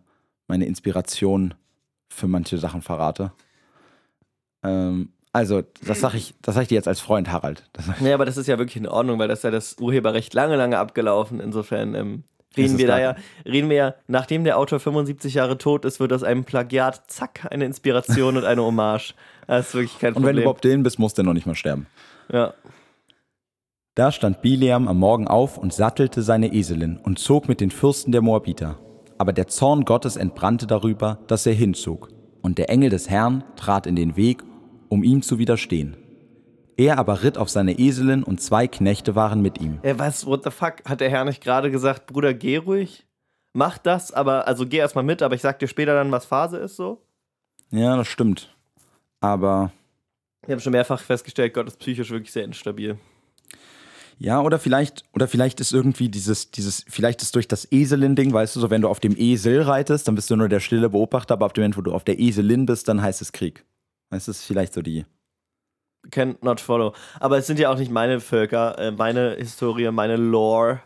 [0.49, 1.53] meine Inspiration
[2.10, 3.31] für manche Sachen verrate.
[4.62, 7.65] Ähm, also, das sage ich, das sag ich dir jetzt als Freund, Harald.
[7.74, 10.34] Das Nee, aber das ist ja wirklich in Ordnung, weil das ist ja das Urheberrecht
[10.34, 11.41] lange, lange abgelaufen.
[11.41, 15.58] Insofern ähm, Ist reden wir da ja, reden wir ja, nachdem der Autor 75 Jahre
[15.58, 19.13] tot ist, wird aus einem Plagiat, zack, eine Inspiration und eine Hommage.
[19.45, 20.43] Das ist wirklich kein und wenn du Problem.
[20.43, 21.88] überhaupt den bist, muss der noch nicht mal sterben.
[22.32, 22.54] ja.
[23.93, 28.13] Da stand Bileam am Morgen auf und sattelte seine Eselin und zog mit den Fürsten
[28.13, 28.80] der Moabiter.
[29.17, 32.10] Aber der Zorn Gottes entbrannte darüber, dass er hinzog.
[32.41, 34.43] Und der Engel des Herrn trat in den Weg,
[34.89, 35.98] um ihm zu widerstehen.
[36.78, 39.80] Er aber ritt auf seine Eselin und zwei Knechte waren mit ihm.
[39.82, 40.76] Äh, was, what the fuck?
[40.86, 43.06] Hat der Herr nicht gerade gesagt, Bruder, geh ruhig?
[43.54, 46.58] Mach das, aber, also geh erstmal mit, aber ich sag dir später dann, was Phase
[46.58, 47.02] ist so?
[47.71, 48.54] Ja, das stimmt.
[49.21, 49.71] Aber
[50.45, 52.98] Wir haben schon mehrfach festgestellt, Gott ist psychisch wirklich sehr instabil.
[54.19, 58.58] ja, oder vielleicht, oder vielleicht ist irgendwie dieses, dieses, vielleicht ist durch das Eselin-Ding, weißt
[58.58, 61.36] du, so wenn du auf dem Esel reitest, dann bist du nur der stille Beobachter,
[61.36, 63.63] aber ab dem Moment, wo du auf der Eselin bist, dann heißt es Krieg.
[64.15, 65.06] Das ist vielleicht so die.
[66.12, 66.93] Can not follow.
[67.19, 70.82] Aber es sind ja auch nicht meine Völker, äh, meine Historie, meine Lore.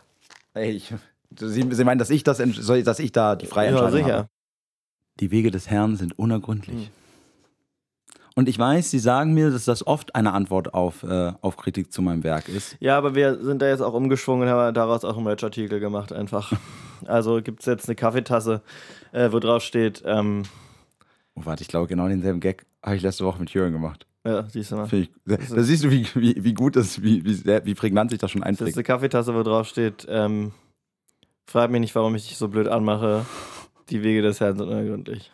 [0.54, 0.92] Ey, ich,
[1.38, 4.16] Sie, Sie meinen, dass ich das, dass ich da die freie Ja, Entscheidung sicher.
[4.18, 4.28] habe?
[5.20, 6.86] Die Wege des Herrn sind unergründlich.
[6.86, 6.90] Hm.
[8.34, 11.92] Und ich weiß, Sie sagen mir, dass das oft eine Antwort auf, äh, auf Kritik
[11.92, 12.76] zu meinem Werk ist.
[12.80, 16.12] Ja, aber wir sind da jetzt auch umgeschwungen und haben daraus auch einen Merch-Artikel gemacht,
[16.12, 16.52] einfach.
[17.06, 18.60] Also gibt es jetzt eine Kaffeetasse,
[19.12, 20.42] äh, wo drauf steht, ähm,
[21.34, 24.06] Oh, warte, ich glaube, genau denselben Gag habe ich letzte Woche mit Jürgen gemacht.
[24.26, 24.88] ja, siehst du mal.
[24.92, 28.18] Ich, da siehst du, wie, wie, wie gut das, wie, wie, sehr, wie prägnant sich
[28.18, 28.76] das schon Das ist einprägt.
[28.76, 30.52] eine Kaffeetasse, wo drauf steht, ähm,
[31.46, 33.26] frag mich nicht, warum ich dich so blöd anmache.
[33.90, 35.32] Die Wege des Herrn sind unergründlich.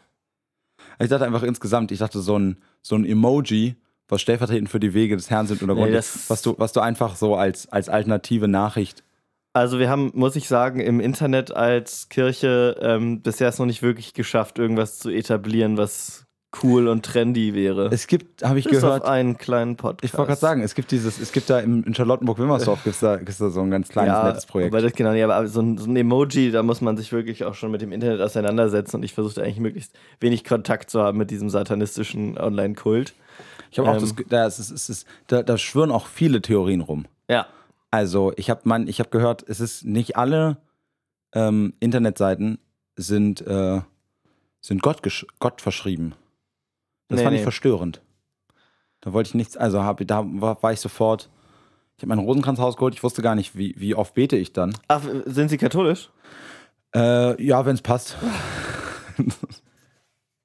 [0.98, 3.76] Ich dachte einfach insgesamt, ich dachte so ein, so ein Emoji,
[4.08, 7.16] was stellvertretend für die Wege des Herrn sind unergründlich, Nee, was, du, was du einfach
[7.16, 9.02] so als, als alternative Nachricht.
[9.52, 13.82] Also wir haben, muss ich sagen, im Internet als Kirche ähm, bisher es noch nicht
[13.82, 16.25] wirklich geschafft, irgendwas zu etablieren, was
[16.62, 17.88] cool und trendy wäre.
[17.92, 20.04] Es gibt, habe ich Bis gehört, auf einen kleinen Podcast.
[20.04, 23.16] ich wollte gerade sagen, es gibt dieses, es gibt da im, in Charlottenburg-Wilmersdorf gibt's da,
[23.16, 24.72] gibt's da so ein ganz kleines, nettes Projekt.
[24.72, 27.44] Aber das, genau, nee, aber so ein, so ein Emoji, da muss man sich wirklich
[27.44, 31.18] auch schon mit dem Internet auseinandersetzen und ich versuche eigentlich möglichst wenig Kontakt zu haben
[31.18, 33.14] mit diesem satanistischen Online-Kult.
[33.70, 36.06] Ich habe auch ähm, das, Ge- da, ist, es ist, es- da, da schwirren auch
[36.06, 37.04] viele Theorien rum.
[37.28, 37.46] Ja.
[37.90, 40.56] Also ich habe man, ich habe gehört, es ist nicht alle
[41.34, 42.58] ähm, Internetseiten
[42.96, 43.80] sind, äh,
[44.60, 45.02] sind Gott,
[45.38, 46.14] Gott verschrieben.
[47.08, 47.44] Das Nee, fand ich nee.
[47.44, 48.02] verstörend.
[49.00, 51.30] Da wollte ich nichts, also hab, da war, war ich sofort,
[51.96, 54.74] ich habe meinen Rosenkranz rausgeholt, ich wusste gar nicht, wie, wie oft bete ich dann.
[54.88, 56.10] Ach, sind Sie katholisch?
[56.94, 58.16] Äh, ja, wenn es passt.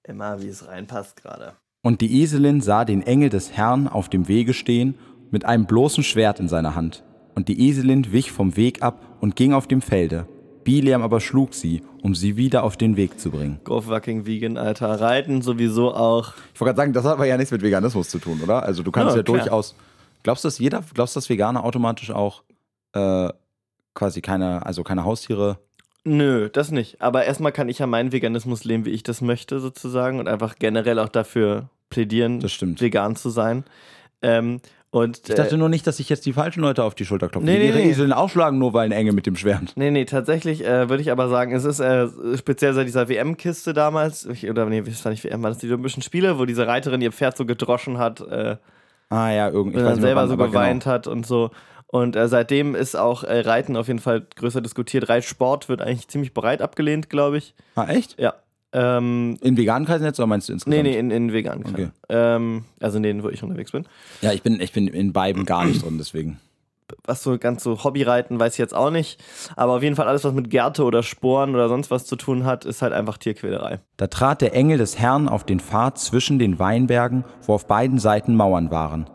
[0.03, 1.53] Immer, wie es reinpasst gerade.
[1.81, 4.95] Und die Eselin sah den Engel des Herrn auf dem Wege stehen,
[5.31, 7.03] mit einem bloßen Schwert in seiner Hand.
[7.35, 10.27] Und die Eselin wich vom Weg ab und ging auf dem Felde.
[10.63, 13.59] Biliam aber schlug sie, um sie wieder auf den Weg zu bringen.
[13.63, 14.99] Go fucking vegan, Alter.
[15.01, 16.33] Reiten sowieso auch.
[16.53, 18.63] Ich wollte gerade sagen, das hat aber ja nichts mit Veganismus zu tun, oder?
[18.63, 19.75] Also du kannst Ja, ja, durchaus.
[20.23, 22.43] Glaubst du, dass jeder, glaubst du, dass Veganer automatisch auch
[22.93, 23.29] äh,
[23.93, 25.57] quasi keine, also keine Haustiere?
[26.03, 27.01] Nö, das nicht.
[27.01, 30.19] Aber erstmal kann ich ja meinen Veganismus leben, wie ich das möchte, sozusagen.
[30.19, 32.81] Und einfach generell auch dafür plädieren, Das stimmt.
[32.81, 33.63] vegan zu sein.
[34.21, 37.29] Ähm, und Ich dachte nur nicht, dass sich jetzt die falschen Leute auf die Schulter
[37.29, 37.45] klopfen.
[37.45, 38.13] Nee, die nee, ihre nee.
[38.13, 39.71] Aufschlagen, nur weil ein Engel mit dem Schwert.
[39.75, 43.73] Nee, nee, tatsächlich äh, würde ich aber sagen, es ist äh, speziell seit dieser WM-Kiste
[43.73, 46.67] damals, ich, oder nee, das war nicht WM, war das die Olympischen Spiele, wo diese
[46.67, 48.57] Reiterin ihr Pferd so gedroschen hat äh,
[49.09, 49.77] Ah ja, irgendwie.
[49.79, 50.93] und dann selber so aber geweint Genau.
[50.93, 51.51] hat und so.
[51.87, 55.09] Und äh, seitdem ist auch äh, Reiten auf jeden Fall größer diskutiert.
[55.09, 57.53] Reitsport wird eigentlich ziemlich breit abgelehnt, glaube ich.
[57.75, 58.17] Ah, echt?
[58.19, 58.35] Ja.
[58.73, 60.83] Ähm, In veganen Kreisen jetzt oder meinst du insgesamt?
[60.83, 61.63] nee, nee, in, in vegan.
[61.67, 61.89] Okay.
[62.09, 63.85] Ähm, also in denen, wo ich unterwegs bin.
[64.21, 66.39] Ja, ich bin, ich bin in beiden gar nicht drin, deswegen.
[67.05, 69.21] was so ganz so Hobbyreiten weiß ich jetzt auch nicht.
[69.57, 72.45] Aber auf jeden Fall alles, was mit Gärte oder Sporen oder sonst was zu tun
[72.45, 73.79] hat, ist halt einfach Tierquälerei.
[73.97, 77.99] Da trat der Engel des Herrn auf den Pfad zwischen den Weinbergen, wo auf beiden
[77.99, 79.09] Seiten Mauern waren.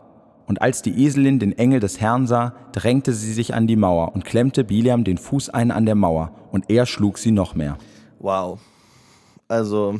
[0.45, 4.13] Und als die Eselin den Engel des Herrn sah, drängte sie sich an die Mauer
[4.13, 7.77] und klemmte Biliam den Fuß ein an der Mauer, und er schlug sie noch mehr.
[8.19, 8.59] Wow.
[9.47, 9.99] Also,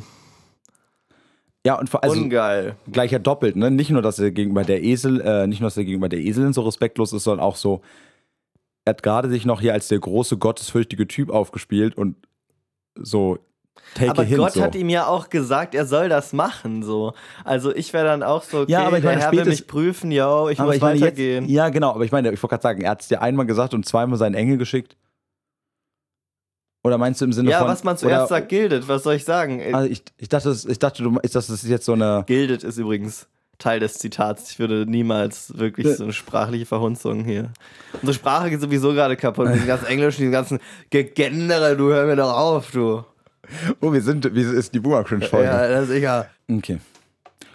[1.66, 2.76] Ja, und vor, also ungeil.
[2.90, 3.70] gleich ja doppelt, ne?
[3.70, 6.52] Nicht nur, dass er gegenüber der Esel, äh, nicht nur, dass er gegenüber der Eselin
[6.52, 7.82] so respektlos ist, sondern auch so,
[8.84, 12.16] er hat gerade sich noch hier als der große, gottesfürchtige Typ aufgespielt und
[12.94, 13.38] so
[13.94, 14.62] take Aber Gott so.
[14.62, 17.12] hat ihm ja auch gesagt, er soll das machen, so.
[17.44, 19.66] Also ich wäre dann auch so, okay, Ja, aber ich der meine, Herr will mich
[19.66, 21.44] prüfen, yo, ich muss ich weitergehen.
[21.44, 23.46] jetzt, ja, genau, aber ich meine, ich wollte gerade sagen, er hat es dir einmal
[23.46, 24.96] gesagt und zweimal seinen Engel geschickt.
[26.84, 27.68] Oder meinst du im Sinne Ja, von.
[27.68, 29.60] was man zuerst oder, sagt, gildet, was soll ich sagen?
[29.74, 32.24] Also ich, ich dachte, das- ich dachte, du, ist das ist jetzt so eine.
[32.26, 33.26] Gildet ist übrigens
[33.58, 34.52] Teil des Zitats.
[34.52, 35.94] Ich würde niemals wirklich Ja.
[35.96, 37.50] so eine sprachliche Verhunzung hier.
[37.94, 39.46] Unsere Sprache geht sowieso gerade kaputt.
[39.46, 40.58] Mit diesem ganzen Englischen, diesen ganzen
[40.90, 43.04] Gegendere, du hör mir doch auf, du.
[43.80, 45.46] Oh, wir sind, wie ist die Boomer Cringe Folge?
[45.46, 46.28] Ja, das ist egal.
[46.50, 46.78] Okay.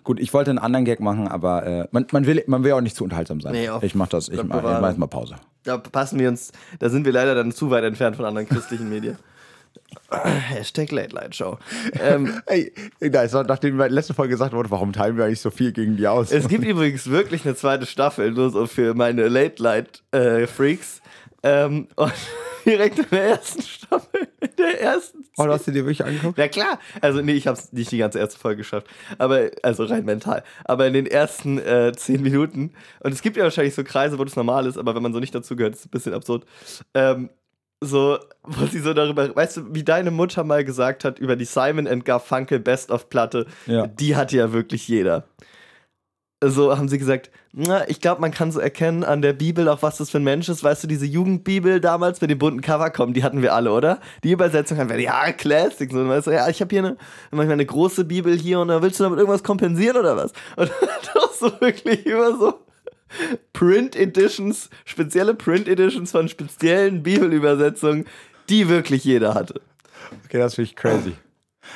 [0.04, 2.82] Gut, ich wollte einen anderen Gag machen, aber äh, man, man, will, man will auch
[2.82, 3.54] nicht zu unterhaltsam sein.
[3.54, 5.36] Nee, ich mach das, ich mach, ich mach jetzt mal Pause.
[5.64, 8.90] Da passen wir uns, da sind wir leider dann zu weit entfernt von anderen christlichen
[8.90, 9.18] Medien.
[10.12, 11.58] Hashtag Late Light Show.
[12.00, 15.42] Ähm, Ey, da ist, nachdem in der letzten Folge gesagt wurde, warum teilen wir eigentlich
[15.42, 16.32] so viel gegen die aus?
[16.32, 21.02] es gibt übrigens wirklich eine zweite Staffel, nur so für meine Late Light äh, Freaks.
[21.44, 22.14] Ähm, und
[22.66, 26.38] direkt in der ersten Staffel, in der ersten oh, hast du dir wirklich angeguckt?
[26.38, 29.84] Na klar, also nee, ich habe es nicht die ganze erste Folge geschafft, aber also
[29.86, 30.44] rein mental.
[30.66, 34.24] Aber in den ersten äh, zehn Minuten und es gibt ja wahrscheinlich so Kreise, wo
[34.24, 36.46] das normal ist, aber wenn man so nicht dazugehört, ist es ein bisschen absurd.
[36.94, 37.30] Ähm,
[37.82, 41.44] so, wo sie so darüber, weißt du, wie deine Mutter mal gesagt hat über die
[41.46, 43.88] Simon and Garfunkel Best of Platte, Ja.
[43.88, 45.26] die hatte ja wirklich jeder.
[46.50, 49.82] So haben sie gesagt, na, ich glaube, man kann so erkennen an der Bibel auch,
[49.82, 50.64] was das für ein Mensch ist.
[50.64, 54.00] Weißt du, diese Jugendbibel damals mit dem bunten Cover kommen, die hatten wir alle, oder?
[54.24, 55.92] Die Übersetzung haben wir, ja, Classic.
[55.92, 56.98] So, weißt du, ja, ich habe hier eine,
[57.32, 60.34] manchmal eine große Bibel hier und da willst du damit irgendwas kompensieren oder was?
[60.58, 60.72] Und
[61.14, 62.54] doch so wirklich immer so
[63.54, 68.06] Print Editions, spezielle Print Editions von speziellen Bibelübersetzungen,
[68.50, 69.62] die wirklich jeder hatte.
[70.26, 71.14] Okay, das finde ich crazy.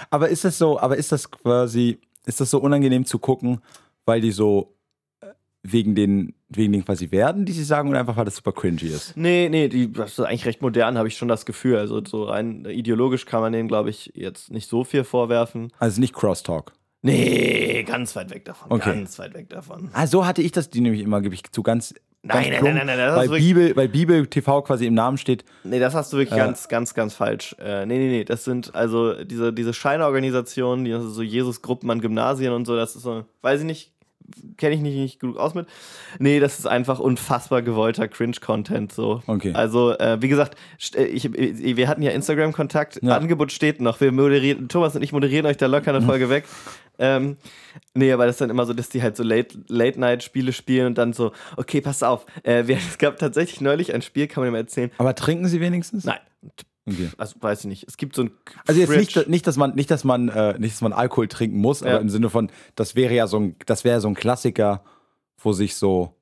[0.09, 3.61] Aber ist das so, aber ist das quasi, ist das so unangenehm zu gucken,
[4.07, 4.75] weil die so
[5.21, 5.27] äh,
[5.61, 8.87] wegen den, wegen den quasi Werden, die sie sagen, oder einfach weil das super cringy
[8.87, 9.15] ist?
[9.15, 11.77] Nee, nee, die, das ist eigentlich recht modern, habe ich schon das Gefühl.
[11.77, 15.71] Also so rein ideologisch kann man denen, glaube ich, jetzt nicht so viel vorwerfen.
[15.77, 16.71] Also nicht Crosstalk.
[17.03, 18.71] Nee, ganz weit weg davon.
[18.71, 18.91] Okay.
[18.95, 19.89] Ganz weit weg davon.
[19.93, 21.93] Ah, so hatte ich das, die nämlich immer, gebe ich zu ganz.
[22.23, 25.17] Nein, ganz nein, nein, nein, nein, weil wirklich- Bibel, weil Bibel TV quasi im Namen
[25.17, 25.45] steht.
[25.63, 26.45] Nee, das hast du wirklich Ja.
[26.45, 27.55] ganz, ganz, ganz falsch.
[27.59, 32.01] Äh, nee, nee, nee, das sind also diese, diese Scheinorganisationen, die also so Jesus-Gruppen an
[32.01, 33.93] Gymnasien und so, das ist so, weiß ich nicht,
[34.57, 35.67] kenne ich nicht, nicht genug aus mit.
[36.19, 39.21] Nee, das ist einfach unfassbar gewollter Cringe-Content so.
[39.27, 39.53] Okay.
[39.53, 40.57] Also, äh, wie gesagt,
[40.95, 43.17] äh, ich, äh, wir hatten ja Instagram-Kontakt, Ja.
[43.17, 43.99] Angebot steht noch.
[44.01, 46.45] Wir moderieren, Thomas und ich moderieren euch da locker eine Folge weg.
[46.99, 47.37] Ähm,
[47.93, 50.97] nee, aber das ist dann immer so, dass die halt so Late- Late-Night-Spiele spielen und
[50.97, 54.51] dann so, okay, pass auf, äh, wir, es gab tatsächlich neulich ein Spiel, kann man
[54.51, 54.91] mal erzählen.
[54.97, 56.05] Aber trinken sie wenigstens?
[56.05, 56.17] Nein,
[56.87, 57.09] Okay.
[57.17, 57.85] also weiß ich nicht.
[57.87, 58.31] Es gibt so ein
[58.65, 61.57] Also jetzt nicht, nicht, dass man, nicht, dass man, äh, nicht, dass man Alkohol trinken
[61.59, 61.87] muss, Ja.
[61.87, 64.83] aber im Sinne von, das wäre ja so ein, das wäre so ein Klassiker,
[65.37, 66.13] wo sich so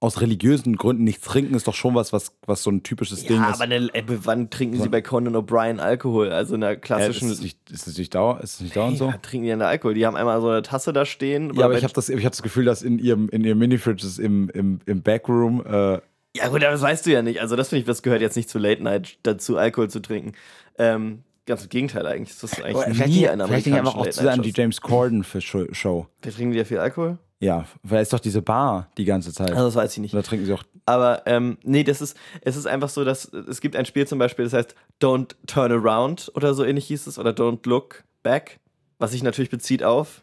[0.00, 3.36] aus religiösen Gründen nichts trinken, ist doch schon was, was, was so ein typisches Ding
[3.36, 3.54] ja, ist.
[3.60, 6.32] aber ne, äh, wann trinken sie bei Conan O'Brien Alkohol?
[6.32, 7.30] Also in der Äh, ist, klassischen.
[7.30, 9.06] es nicht, ist es nicht dauer, ist es nicht dauernd so?
[9.06, 9.94] Ja, trinken die denn da Alkohol?
[9.94, 11.54] Die haben einmal so eine Tasse da stehen.
[11.54, 14.18] Ja, aber ich habe das, ich hab das Gefühl, dass in ihrem, in ihrem Mini-Fridges
[14.18, 16.00] im, im, im Backroom, äh,
[16.36, 17.40] Ja, gut, aber das weißt du ja nicht.
[17.40, 20.32] Also, das finde ich, das gehört jetzt nicht zu Late Night dazu, Alkohol zu trinken.
[20.78, 22.38] Ähm, ganz im Gegenteil eigentlich.
[22.38, 24.52] Das ist eigentlich vielleicht, nie eine vielleicht einfach auch zu an die.
[24.54, 26.06] James Corden für Show.
[26.22, 27.18] Da trinken die ja viel Alkohol?
[27.40, 29.50] Ja, weil ist doch diese Bar die ganze Zeit.
[29.50, 30.14] Also, das weiß ich nicht.
[30.14, 30.62] Oder trinken sie auch.
[30.86, 34.18] Aber ähm, nee, das ist, es ist einfach so, dass es gibt ein Spiel zum
[34.18, 38.58] Beispiel, das heißt Don't Turn Around oder so ähnlich hieß es oder Don't Look Back,
[38.98, 40.22] was sich natürlich bezieht auf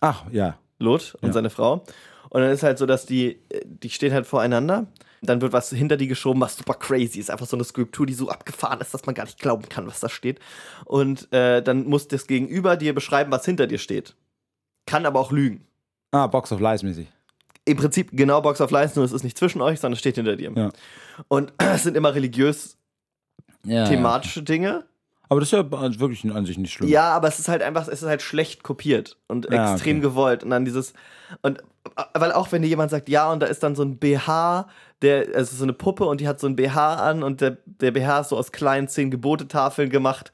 [0.00, 0.58] Ach, ja.
[0.78, 1.32] Lot und Ja.
[1.32, 1.82] seine Frau.
[2.30, 4.86] Und dann ist halt so, dass die, äh, die stehen halt voreinander.
[5.22, 7.30] Dann wird was hinter die geschoben, was super crazy ist.
[7.30, 10.00] Einfach so eine Skulptur, die so abgefahren ist, dass man gar nicht glauben kann, was
[10.00, 10.40] da steht.
[10.84, 14.14] Und äh, dann muss das Gegenüber dir beschreiben, was hinter dir steht.
[14.86, 15.66] Kann aber auch lügen.
[16.12, 17.08] Ah, Box of Lies mäßig.
[17.64, 20.14] Im Prinzip genau Box of Lies, nur es ist nicht zwischen euch, sondern es steht
[20.14, 20.52] hinter dir.
[20.54, 20.70] Ja.
[21.28, 22.76] Und es sind immer religiös
[23.64, 24.84] Ja, thematische Dinge.
[25.28, 26.88] Aber das ist ja wirklich an sich nicht schlimm.
[26.88, 30.08] Ja, aber es ist halt einfach, es ist halt schlecht kopiert und Ja, extrem okay.
[30.08, 30.44] gewollt.
[30.44, 30.92] Und dann dieses,
[31.42, 31.62] und
[32.14, 34.68] weil auch wenn dir jemand sagt, ja, und da ist dann so ein BH,
[35.02, 37.58] der, es ist so eine Puppe und die hat so ein BH an und der,
[37.64, 40.32] der BH ist so aus kleinen zehn Gebotetafeln gemacht.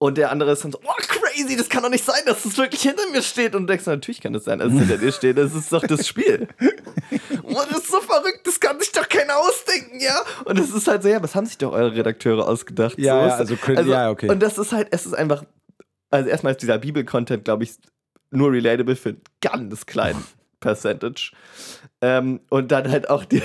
[0.00, 0.92] Und der andere ist dann so, oh,
[1.38, 3.54] crazy, das kann doch nicht sein, dass das wirklich hinter mir steht.
[3.54, 5.38] Und du denkst, natürlich kann das sein, dass es hinter dir steht.
[5.38, 6.48] Das ist doch das Spiel.
[7.42, 10.20] oh, das ist so verrückt, das kann sich doch keiner ausdenken, ja?
[10.44, 12.98] Und es ist halt so, ja, was haben sich doch eure Redakteure ausgedacht?
[12.98, 14.28] Ja, so ja, also cringe- ja, okay.
[14.28, 15.44] Und das ist halt, es ist einfach,
[16.10, 17.76] also erstmal ist dieser Bibel-Content, glaube ich,
[18.30, 20.24] nur relatable für einen ganz kleinen
[20.60, 21.32] Percentage.
[22.00, 23.42] Ähm, und dann halt auch die,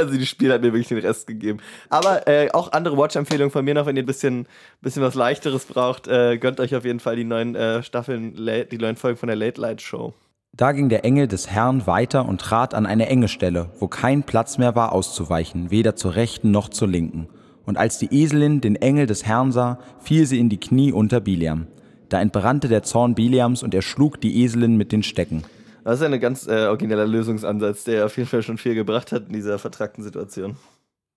[0.00, 1.58] also die Spiele hat mir wirklich den Rest gegeben.
[1.88, 4.46] Aber äh, auch andere Watch-Empfehlungen von mir noch, wenn ihr ein bisschen,
[4.80, 8.78] bisschen was Leichteres braucht, äh, gönnt euch auf jeden Fall die neuen äh, Staffeln, die
[8.78, 10.14] neuen Folgen von der Late Light Show.
[10.52, 14.24] Da ging der Engel des Herrn weiter und trat an eine enge Stelle, wo kein
[14.24, 17.28] Platz mehr war auszuweichen, weder zur rechten noch zur linken.
[17.64, 21.20] Und als die Eselin den Engel des Herrn sah, fiel sie in die Knie unter
[21.20, 21.68] Biliam.
[22.08, 25.44] Da entbrannte der Zorn Biliams und er schlug die Eselin mit den Stecken.
[25.84, 29.12] Das ist ja ein ganz äh, origineller Lösungsansatz, der auf jeden Fall schon viel gebracht
[29.12, 30.56] hat in dieser vertrackten Situation.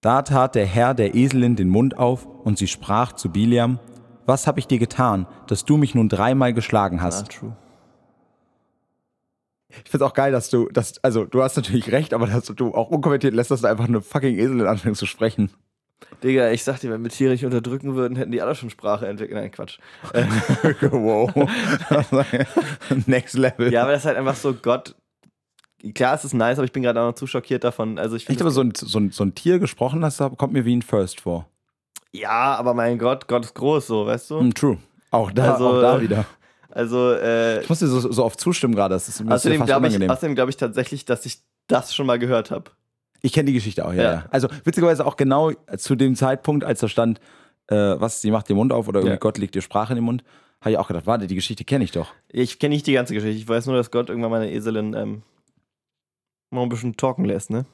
[0.01, 3.79] Da tat der Herr der Eselin den Mund auf und sie sprach zu Biliam,
[4.25, 7.29] Was hab ich dir getan, dass du mich nun dreimal geschlagen hast?
[7.29, 7.55] true.
[9.83, 12.73] Ich find's auch geil, dass du, dass, also du hast natürlich recht, aber dass du
[12.75, 15.49] auch unkommentiert lässt, dass du einfach eine fucking Eselin anfängst zu sprechen.
[16.23, 19.07] Digga, ich sag dir, wenn wir Tiere nicht unterdrücken würden, hätten die alle schon Sprache
[19.07, 19.39] entwickelt.
[19.39, 19.79] Nein, Quatsch.
[20.91, 21.31] wow.
[23.07, 23.71] Next Level.
[23.71, 24.95] Ja, aber das ist halt einfach so Gott.
[25.93, 27.99] Klar, es ist nice, aber ich bin gerade auch noch zu schockiert davon.
[27.99, 30.63] Also ich Echt, aber so ein, so, ein, so ein Tier gesprochen hast, kommt mir
[30.63, 31.49] wie ein First vor.
[32.13, 34.39] Ja, aber mein Gott, Gott ist groß, so, weißt du?
[34.39, 34.77] Hm, true.
[35.11, 36.25] Auch da, Also, auch da äh, wieder.
[36.69, 38.95] Also, äh, Ich muss dir so, so oft zustimmen gerade.
[38.95, 42.17] Das ist mir außerdem glaube ich, außerdem glaub ich tatsächlich, dass ich das schon mal
[42.17, 42.71] gehört habe.
[43.25, 44.11] Ich kenne die Geschichte auch, ja, Ja.
[44.13, 44.25] ja.
[44.31, 47.19] Also witzigerweise auch genau zu dem Zeitpunkt, als da stand,
[47.67, 49.19] äh, was, sie macht den Mund auf oder irgendwie Ja.
[49.19, 50.23] Gott legt dir Sprache in den Mund,
[50.59, 52.13] habe ich auch gedacht, warte, die Geschichte kenne ich doch.
[52.29, 53.37] Ich kenne nicht die ganze Geschichte.
[53.37, 55.23] Ich weiß nur, dass Gott irgendwann meine Eselin ähm,
[56.51, 57.65] mal ein bisschen talken lässt, ne?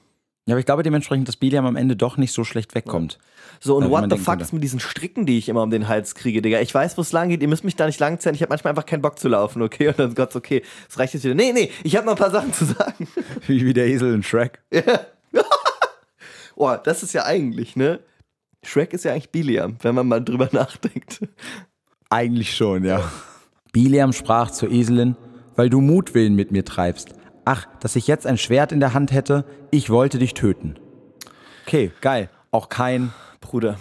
[0.46, 3.20] Ja, aber ich glaube dementsprechend, dass Biliam am Ende doch nicht so schlecht wegkommt.
[3.60, 5.70] So, und Ja, wie what the fuck ist mit diesen Stricken, die ich immer um
[5.70, 6.60] den Hals kriege, Digga?
[6.60, 8.34] Ich weiß, wo es lang geht, ihr müsst mich da nicht langzählen.
[8.34, 9.90] Ich habe manchmal einfach keinen Bock zu laufen, okay?
[9.90, 11.36] Und dann Gott, okay, es reicht jetzt wieder.
[11.36, 13.08] Nee, nee, ich habe noch ein paar Sachen zu sagen.
[13.48, 14.60] Wie, wie der Esel in Shrek.
[16.62, 18.02] Oh, das ist ja eigentlich, ne?
[18.66, 21.22] Shrek ist ja eigentlich Biliam, wenn man mal drüber nachdenkt.
[22.10, 23.10] Eigentlich schon, ja.
[23.72, 25.16] Biliam sprach zur Eselin,
[25.56, 27.14] weil du Mutwillen mit mir treibst.
[27.46, 30.76] Ach, dass ich jetzt ein Schwert in der Hand hätte, ich wollte dich töten.
[31.66, 32.30] Okay, geil.
[32.52, 33.14] Auch kein.
[33.40, 33.80] Bruder.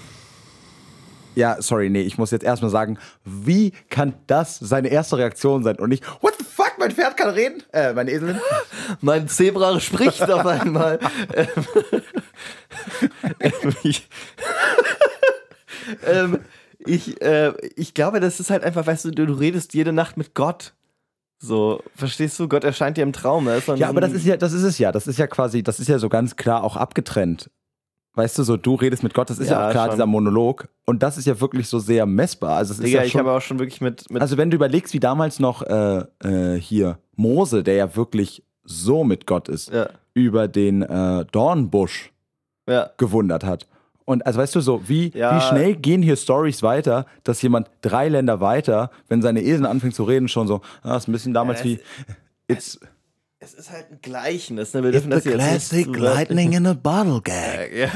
[1.34, 5.80] Ja, sorry, nee, ich muss jetzt erstmal sagen, wie kann das seine erste Reaktion sein
[5.80, 7.60] und nicht, what the fuck, mein Pferd kann reden?
[7.72, 8.40] Äh, meine Eselin?
[9.00, 11.00] Mein Zebra spricht auf einmal.
[13.40, 14.08] ähm, ich,
[16.06, 16.38] ähm,
[16.78, 20.16] ich, äh, ich glaube, das ist halt einfach, weißt du, du, du redest jede Nacht
[20.16, 20.74] mit Gott.
[21.40, 22.48] So, verstehst du?
[22.48, 23.46] Gott erscheint dir im Traum.
[23.48, 24.90] Ist ein- Ja, aber das ist ja, das ist es ja.
[24.90, 27.50] Das ist ja quasi, das ist ja so ganz klar auch abgetrennt.
[28.14, 29.94] Weißt du, so du redest mit Gott, das ist ja, Ja, auch klar, schon.
[29.94, 30.68] dieser Monolog.
[30.84, 32.56] Und das ist ja wirklich so sehr messbar.
[32.56, 34.10] Also es ist Digga, ja ich habe auch schon wirklich mit.
[34.10, 38.42] mit Also wenn du überlegst, wie damals noch äh, äh, hier Mose, der ja wirklich
[38.64, 42.10] so mit Gott ist, ja, über den äh, Dornbusch
[42.68, 42.90] ja.
[42.96, 43.66] gewundert hat.
[44.04, 45.36] Und also weißt du so, wie, Ja.
[45.36, 49.94] wie schnell gehen hier Stories weiter, dass jemand drei Länder weiter, wenn seine Esel anfängt
[49.94, 51.80] zu reden, schon so, ah, ist ein bisschen damals Ja, wie
[52.46, 52.80] It's,
[53.40, 54.72] Es ist halt ein Gleichnis.
[54.72, 54.82] Ne?
[54.82, 57.70] Wir dürfen das jetzt nicht zu lightning in a bottle gag.
[57.76, 57.88] Ja,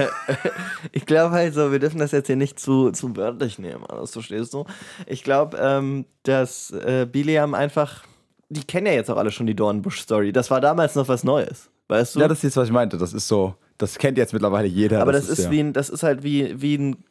[0.93, 4.12] ich glaube halt so, wir dürfen das jetzt hier nicht zu, zu wörtlich nehmen, das
[4.12, 4.66] verstehst du?
[5.07, 8.05] Ich glaube, ähm, dass äh, Biliam einfach,
[8.51, 10.33] die kennen ja jetzt auch alle schon die Dornbusch-Story.
[10.33, 12.20] Das war damals noch was Neues, weißt du?
[12.20, 12.99] Ja, das ist jetzt, was ich meinte.
[12.99, 15.03] Das ist so, das kennt jetzt mittlerweile jeder.
[15.03, 15.51] Aber das, ist, ja.
[15.51, 17.05] wie ein, das ist halt wie, wie ein,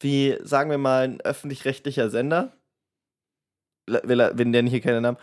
[0.00, 2.52] wie, sagen wir mal, ein öffentlich-rechtlicher Sender.
[3.86, 5.18] Er, wir nennen hier keinen Namen.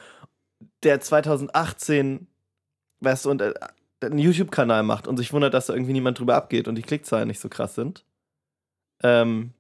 [0.84, 2.28] Der 2018,
[3.00, 3.54] weißt du, und äh,
[4.02, 7.28] einen YouTube-Kanal macht und sich wundert, dass da irgendwie niemand drüber abgeht und die Klickzahlen
[7.28, 8.06] nicht so krass sind.
[9.02, 9.54] Ähm,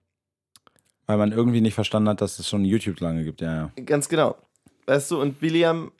[1.07, 3.83] Weil man irgendwie nicht verstanden hat, dass es schon YouTube lange gibt, ja, ja.
[3.85, 4.37] ganz genau.
[4.85, 5.91] Weißt du, und Biliam,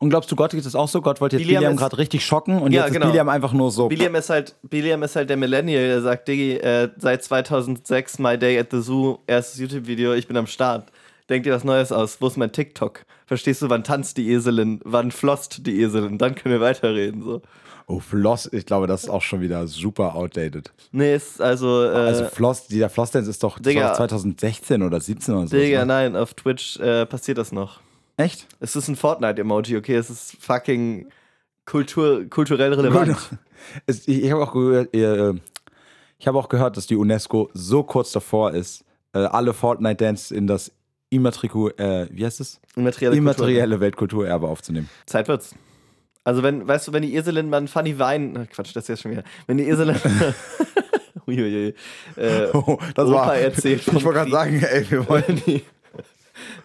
[0.00, 1.02] Und glaubst du, Gott geht es auch so?
[1.02, 3.06] Gott wollte jetzt Biliam gerade richtig schocken und Ja, jetzt genau.
[3.06, 3.88] ist Biliam einfach nur so.
[3.88, 8.38] Biliam ist halt, Biliam ist halt der Millennial, der sagt, Diggi, äh, seit 2006 My
[8.38, 10.90] Day at the Zoo, erstes YouTube-Video, ich bin am Start.
[11.28, 12.16] Denk dir was Neues aus.
[12.20, 13.04] Wo ist mein TikTok?
[13.26, 14.80] Verstehst du, wann tanzt die Eselin?
[14.84, 16.16] Wann flosst die Eselin?
[16.16, 17.22] Dann können wir weiterreden.
[17.22, 17.42] So.
[17.86, 20.72] Oh, Floss, ich glaube, das ist auch schon wieder super outdated.
[20.92, 21.84] Nee, ist also.
[21.84, 23.82] Äh, Also Floss, dieser Flossdance ist doch das Digga.
[23.82, 25.56] war doch 2016 oder 17 oder so.
[25.56, 25.86] Digga, ne?
[25.86, 27.80] nein, auf Twitch äh, passiert das noch.
[28.20, 28.46] Echt?
[28.60, 29.94] Es ist ein Fortnite-Emoji, okay?
[29.94, 31.08] Es ist fucking
[31.64, 33.16] Kultur, kulturell relevant.
[33.86, 35.34] Es, ich ich habe auch gehört, äh,
[36.18, 40.46] ich habe auch gehört, dass die UNESCO so kurz davor ist, äh, alle Fortnite-Dance in
[40.46, 40.72] das
[41.10, 42.58] Immatriku, äh, wie heißt es?
[42.74, 43.16] Immaterielle.
[43.16, 44.88] Immaterielle Weltkulturerbe aufzunehmen.
[45.04, 45.54] Zeit wird's.
[46.24, 49.02] Also wenn, weißt du, wenn die Eselin mal einen funny Wein, Quatsch, das ist jetzt
[49.02, 49.96] schon wieder, wenn die Eselin,
[51.26, 51.74] Uiuiui,
[52.16, 55.62] äh, Oh, das Opa war, erzählt Ich wollte gerade sagen, ey, wir wollen die,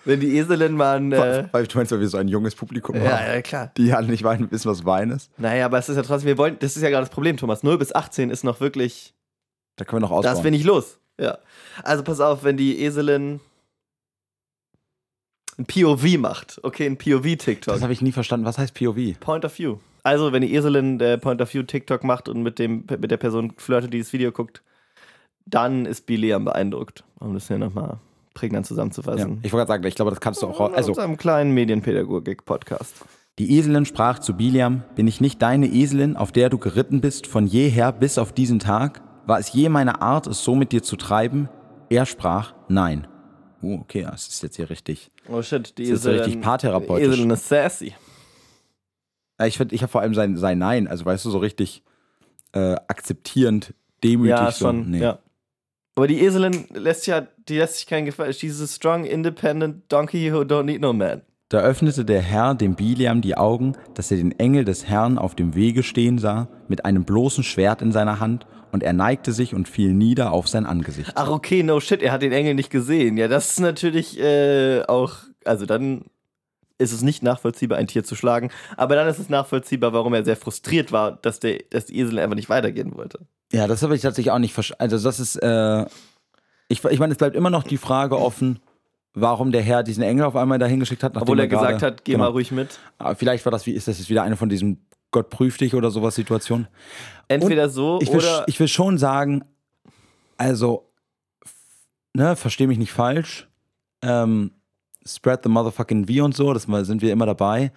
[0.06, 2.96] wenn die Eselin mal einen, äh, Weil du meinst, weil wir so ein junges Publikum
[2.96, 3.72] ja, haben, ja, klar.
[3.78, 5.30] die ja nicht wein, wissen, was Wein ist.
[5.38, 7.64] Naja, aber es ist ja trotzdem, wir wollen, das ist ja gerade das Problem, Thomas,
[7.64, 9.14] 0 bis 18 ist noch wirklich,
[9.76, 10.36] Da können wir noch ausbauen.
[10.36, 11.00] das bin ich los.
[11.20, 11.38] Ja.
[11.84, 13.40] Also pass auf, wenn die Eselin
[15.58, 17.74] ein POV macht, okay, ein POV-TikTok.
[17.74, 18.46] das habe ich nie verstanden.
[18.46, 19.20] Was heißt POV?
[19.20, 19.78] Point of View.
[20.04, 23.18] Also, wenn die Eselin der Point of View TikTok macht und mit, dem, mit der
[23.18, 24.62] Person flirtet, die das Video guckt,
[25.46, 27.04] dann ist Biliam beeindruckt.
[27.20, 27.98] Um das hier nochmal
[28.36, 28.70] prägnant Ja.
[28.70, 29.40] zusammenzufassen.
[29.42, 30.70] Ich wollte gerade sagen, ich glaube, das kannst du auch.
[30.70, 32.94] In Also, unserem kleinen Medienpädagogik-Podcast.
[33.40, 37.26] Die Eselin sprach zu Biliam, bin ich nicht deine Eselin, auf der du geritten bist,
[37.28, 39.02] von jeher bis auf diesen Tag?
[39.26, 41.50] War es je meine Art, es so mit dir zu treiben?
[41.90, 43.08] Er sprach, nein.
[43.62, 45.12] Oh, okay, das ist jetzt hier richtig.
[45.28, 46.24] Oh shit, die Das ist so Eselin.
[46.26, 47.08] richtig paartherapeutisch.
[47.08, 47.94] Eselin ist sassy.
[49.40, 51.84] Ja, Ich finde, ich habe vor allem sein, sein Nein, also weißt du, so richtig
[52.54, 53.74] äh, akzeptierend,
[54.04, 54.30] demütig.
[54.30, 54.66] Ja, so.
[54.68, 54.92] schon.
[54.92, 55.00] Nee.
[55.02, 55.20] Ja.
[55.96, 58.34] Aber die Eselin lässt ja, die lässt sich keinen Gefallen.
[58.34, 61.22] She's a strong, independent donkey who don't need no man.
[61.50, 65.36] Da öffnete der Herr dem Biliam die Augen, dass er den Engel des Herrn auf
[65.36, 69.56] dem Wege stehen sah, mit einem bloßen Schwert in seiner Hand, und er neigte sich
[69.56, 71.14] und fiel nieder auf sein Angesicht.
[71.16, 73.16] Ach, okay, no shit, er hat den Engel nicht gesehen.
[73.16, 76.06] Ja, das ist natürlich äh, auch, also dann
[76.78, 78.50] ist es nicht nachvollziehbar, ein Tier zu schlagen.
[78.76, 82.20] Aber dann ist es nachvollziehbar, warum er sehr frustriert war, dass, der, dass die Esel
[82.20, 83.20] einfach nicht weitergehen wollte.
[83.52, 84.82] Ja, das habe ich tatsächlich auch nicht verstanden.
[84.82, 85.86] Also das ist, äh,
[86.68, 88.60] ich, ich meine, es bleibt immer noch die Frage offen,
[89.14, 91.16] warum der Herr diesen Engel auf einmal dahin geschickt hat.
[91.16, 92.26] Obwohl er gerade- gesagt hat, geh genau.
[92.26, 92.80] mal ruhig mit.
[92.98, 95.74] Aber Vielleicht war das wie, ist das jetzt wieder eine von diesen Gott prüft dich
[95.76, 96.68] oder sowas Situationen?
[97.30, 98.44] Entweder so Ich will, oder.
[98.48, 99.46] ich will schon sagen,
[100.38, 100.90] also,
[102.14, 103.48] ne, versteh mich nicht falsch.
[104.02, 104.52] Ähm,
[105.08, 107.72] spread the motherfucking V und so, das mal- sind wir immer dabei.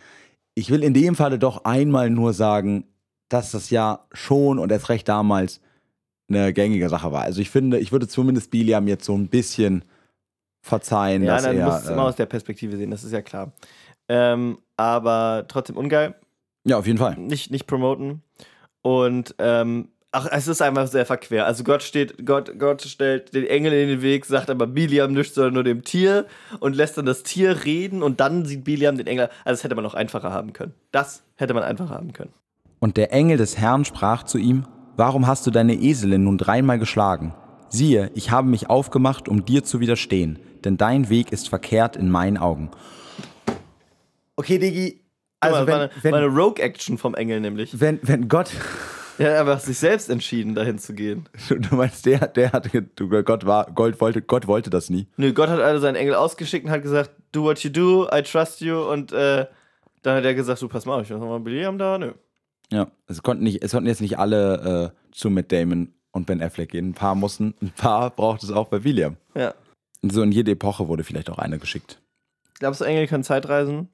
[0.54, 2.88] Ich will in dem Falle doch einmal nur sagen,
[3.28, 5.60] dass das ja schon und erst recht damals
[6.30, 7.22] eine gängige Sache war.
[7.22, 9.84] Also ich finde, ich würde zumindest Biliam jetzt so ein bisschen
[10.62, 11.66] verzeihen, Ja, dass dann er.
[11.66, 13.52] musst du es immer äh, aus der Perspektive sehen, das ist ja klar.
[14.08, 16.14] Ähm, aber trotzdem ungeil.
[16.64, 17.16] ja, auf jeden Fall.
[17.16, 18.22] nicht, nicht promoten.
[18.82, 21.46] Und ähm, ach, es ist einfach sehr verquer.
[21.46, 25.34] Also Gott steht, Gott, Gott stellt den Engel in den Weg, sagt aber Biliam nichts,
[25.34, 26.26] sondern nur dem Tier
[26.60, 29.28] und lässt dann das Tier reden und dann sieht Biliam den Engel.
[29.44, 30.74] Also das hätte man noch einfacher haben können.
[30.92, 32.32] Das hätte man einfacher haben können.
[32.80, 34.64] Und der Engel des Herrn sprach zu ihm,
[34.98, 37.32] Warum hast du deine Eselin nun dreimal geschlagen?
[37.68, 42.10] Siehe, ich habe mich aufgemacht, um dir zu widerstehen, denn dein Weg ist verkehrt in
[42.10, 42.72] meinen Augen.
[44.34, 45.04] Okay, Digi,
[45.38, 47.80] Also wenn, war wenn, eine Rogue-Action vom Engel nämlich.
[47.80, 48.50] wenn, wenn Gott,
[49.18, 51.28] Er hat einfach sich selbst entschieden, dahin zu gehen.
[51.48, 55.06] du meinst, der, der hatte, du, Gott war, Gott wollte, Gott wollte das nie.
[55.16, 58.22] Nö, Gott hat also seinen Engel ausgeschickt und hat gesagt, do what you do, I
[58.22, 58.80] trust you.
[58.80, 59.46] Und äh,
[60.02, 61.98] dann hat er gesagt, du pass mal auf, ich mach mal Biliam da.
[61.98, 62.12] Nö.
[62.70, 66.42] Ja, es konnten, nicht, es konnten jetzt nicht alle äh, zu Matt Damon und Ben
[66.42, 66.90] Affleck gehen.
[66.90, 69.16] Ein paar mussten, ein paar braucht es auch bei William.
[69.34, 69.54] Ja.
[70.02, 72.00] So in jede Epoche wurde vielleicht auch einer geschickt.
[72.58, 73.88] Glaubst du, Engel können Zeitreisen?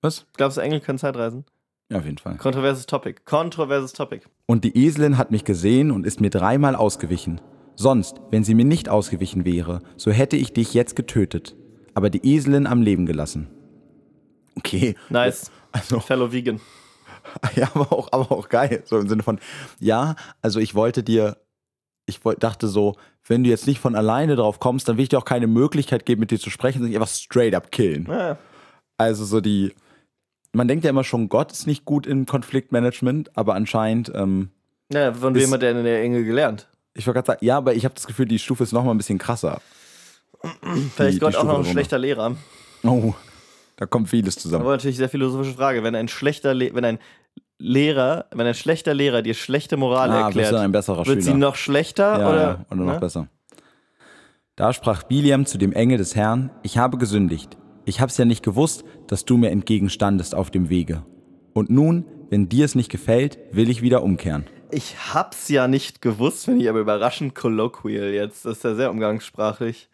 [0.00, 0.26] Was?
[0.36, 1.44] Glaubst du, Engel können Zeitreisen?
[1.90, 2.36] Ja, auf jeden Fall.
[2.36, 3.20] Kontroverses Topic.
[3.24, 4.24] Kontroverses Topic.
[4.46, 7.40] Und die Eselin hat mich gesehen und ist mir dreimal ausgewichen.
[7.74, 11.56] Sonst, wenn sie mir nicht ausgewichen wäre, so hätte ich dich jetzt getötet,
[11.94, 13.48] aber die Eselin am Leben gelassen.
[14.56, 14.94] Okay.
[15.08, 15.50] Nice.
[15.72, 16.60] Also, Fellow Vegan.
[17.56, 18.82] ja, aber auch, aber auch geil.
[18.84, 19.38] So im Sinne von,
[19.78, 21.36] ja, also ich wollte dir,
[22.06, 22.96] ich wollt, dachte so,
[23.26, 26.06] wenn du jetzt nicht von alleine drauf kommst, dann will ich dir auch keine Möglichkeit
[26.06, 28.06] geben, mit dir zu sprechen, sondern einfach straight up killen.
[28.10, 28.38] Ja.
[28.98, 29.74] Also so die,
[30.52, 34.50] man denkt ja immer schon, Gott ist nicht gut im Konfliktmanagement, aber anscheinend, ähm,
[34.92, 36.66] ja, von wem hat der denn der Engel gelernt?
[36.94, 38.92] ich wollte gerade sagen, ja, aber ich habe das Gefühl, die Stufe ist noch mal
[38.92, 39.60] ein bisschen krasser.
[40.94, 42.36] Vielleicht die Gott auch Stufe noch ein schlechter Lehrer.
[42.82, 43.14] Oh,
[43.80, 44.62] da kommt vieles zusammen.
[44.62, 45.82] Aber natürlich sehr philosophische Frage.
[45.82, 46.98] Wenn ein schlechter, Le wenn ein
[47.58, 51.36] Lehrer, wenn ein schlechter Lehrer dir schlechte Moral ah, erklärt, wird sie Schüler.
[51.36, 52.42] noch schlechter ja, oder?
[52.42, 53.00] ja, oder noch ne?
[53.00, 53.28] besser.
[54.54, 57.56] Da sprach Biliam zu dem Engel des Herrn, ich habe gesündigt.
[57.86, 61.02] Ich hab's ja nicht gewusst, dass du mir entgegenstandest auf dem Wege.
[61.54, 64.44] Und nun, wenn dir es nicht gefällt, will ich wieder umkehren.
[64.70, 68.44] Ich hab's ja nicht gewusst, finde ich aber überraschend colloquial jetzt.
[68.44, 69.88] Das ist ja sehr umgangssprachlich.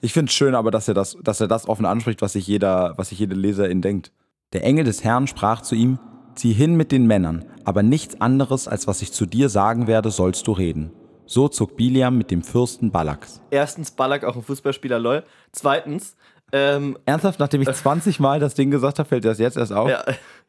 [0.00, 2.46] Ich finde es schön, aber dass er das, dass er das offen anspricht, was sich
[2.46, 4.12] jeder, was sich jede Leserin denkt.
[4.52, 5.98] Der Engel des Herrn sprach zu ihm:
[6.34, 10.10] Zieh hin mit den Männern, aber nichts anderes, als was ich zu dir sagen werde,
[10.10, 10.92] sollst du reden.
[11.26, 13.40] So zog Biliam mit dem Fürsten Balaks.
[13.50, 15.24] Erstens, Ballack auch ein Fußballspieler, lol.
[15.50, 16.14] Zweitens,
[16.52, 19.72] ähm, Ernsthaft, nachdem ich 20 Mal das Ding gesagt habe, fällt dir das jetzt erst
[19.72, 19.88] auf?
[19.88, 20.04] ja,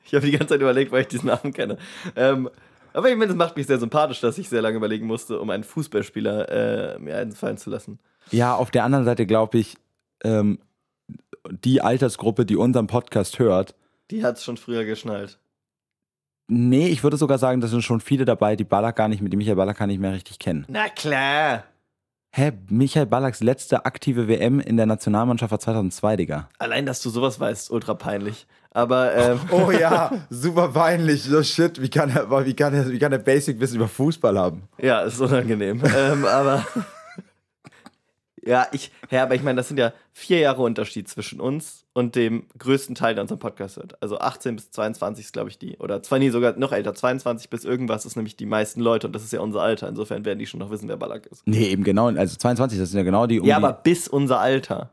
[0.06, 1.78] ich habe die ganze Zeit überlegt, weil ich diesen Namen kenne.
[2.16, 2.50] Ähm,
[2.94, 5.50] aber ich meine, es macht mich sehr sympathisch, dass ich sehr lange überlegen musste, um
[5.50, 8.00] einen Fußballspieler äh, mir einfallen zu lassen.
[8.32, 9.78] Ja, auf der anderen Seite glaube ich,
[10.24, 10.60] ähm,
[11.64, 13.76] die Altersgruppe, die unseren Podcast hört,
[14.12, 15.38] Die hat's schon früher geschnallt.
[16.50, 19.32] nee, ich würde sogar sagen, da sind schon viele dabei, die Ballack gar nicht, mit
[19.34, 20.66] dem Michael Ballack gar nicht mehr richtig kennen.
[20.70, 21.64] Na klar.
[22.32, 26.50] Hä, Michael Ballacks letzte aktive WM in der Nationalmannschaft war 2002, Digga.
[26.60, 28.46] Allein, dass du sowas weißt, ultra peinlich.
[28.72, 31.24] Aber ähm, Oh ja, super peinlich.
[31.24, 34.64] So shit, wie kann er, wie kann er, wie kann er Basic-Wissen über Fußball haben?
[34.78, 35.82] ja, ist unangenehm.
[35.98, 36.66] ähm, aber
[38.48, 42.16] ja, ich, ja, aber ich meine, das sind ja vier Jahre Unterschied zwischen uns und
[42.16, 44.02] dem größten Teil, der unseren Podcast hört.
[44.02, 45.78] Also 18 bis 22 ist, glaube ich, die.
[45.78, 46.94] Oder zwei, nee, sogar noch älter.
[46.94, 49.88] 22 bis irgendwas ist nämlich die meisten Leute und das ist ja unser Alter.
[49.90, 51.44] Insofern werden die schon noch wissen, wer Ballack ist.
[51.46, 52.08] Nee, eben genau.
[52.08, 53.40] Also 22, das sind ja genau die.
[53.40, 54.92] um ja, aber bis unser Alter.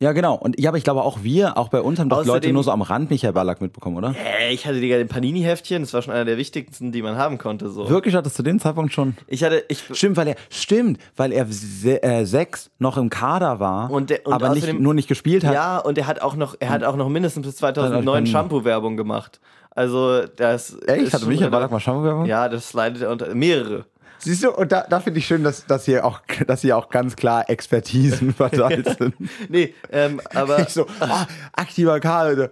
[0.00, 0.34] Ja, genau.
[0.34, 2.72] Und ja, aber ich glaube auch wir, auch bei uns haben doch Leute nur so
[2.72, 4.14] am Rand Michael Ballack mitbekommen, oder?
[4.40, 7.38] Äh, ich hatte Digga den Panini-Heftchen, das war schon einer der wichtigsten, die man haben
[7.38, 7.68] konnte.
[7.70, 7.88] So.
[7.88, 9.16] Wirklich hat es zu dem Zeitpunkt schon.
[9.28, 13.60] Ich hatte, ich, Stimmt, weil er stimmt, weil er se äh, sechs noch im Kader
[13.60, 15.54] war, Und der- und aber nicht, außerdem- nur nicht gespielt hat.
[15.54, 18.28] Ja, und er hat auch noch, er hat auch noch mindestens bis Dann 2009 hat
[18.28, 19.40] er- Shampoo-Werbung gemacht.
[19.76, 20.76] Also, das.
[20.86, 21.12] Echt?
[21.12, 22.26] Hatte Michael Ballack mal Shampoo-Werbung?
[22.26, 23.34] Ja, das slidet er unter.
[23.34, 23.86] Mehrere.
[24.24, 26.88] Siehst du, und da, da finde ich schön, dass, dass, hier auch, dass hier auch
[26.88, 29.14] ganz klar Expertisen verteilt sind.
[29.48, 32.50] Nee, ähm, aber Ich so, ah, aktiver Kader.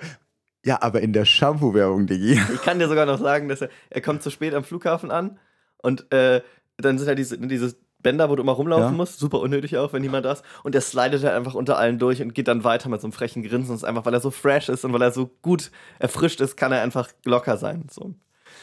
[0.64, 2.40] Ja, aber in der Shampoo-Werbung, Diggi.
[2.54, 5.38] ich kann dir sogar noch sagen, dass er, er kommt zu spät am Flughafen an
[5.78, 6.40] und äh,
[6.76, 8.90] dann sind halt diese, diese Bänder, wo du immer rumlaufen Ja.
[8.90, 9.18] musst.
[9.20, 10.44] Super unnötig auch, wenn niemand da ist.
[10.64, 13.12] Und der slidet halt einfach unter allen durch und geht dann weiter mit so einem
[13.12, 13.70] frechen Grinsen.
[13.70, 15.70] Und ist einfach, weil er so fresh ist und weil er so gut
[16.00, 17.86] erfrischt ist, kann er einfach locker sein.
[17.90, 18.14] So.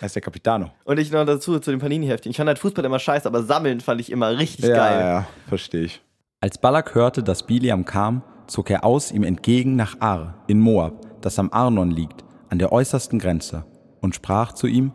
[0.01, 0.71] Er ist der Capitano.
[0.85, 2.29] Und ich noch dazu zu den Panini-Heftchen.
[2.31, 4.99] Ich fand halt Fußball immer scheiße, aber Sammeln fand ich immer richtig Ja, geil.
[4.99, 6.01] ja, verstehe ich.
[6.41, 11.21] Als Balak hörte, dass Biliam kam, zog er aus ihm entgegen nach Ar in Moab,
[11.21, 13.65] das am Arnon liegt, an der äußersten Grenze,
[13.99, 14.93] und sprach zu ihm: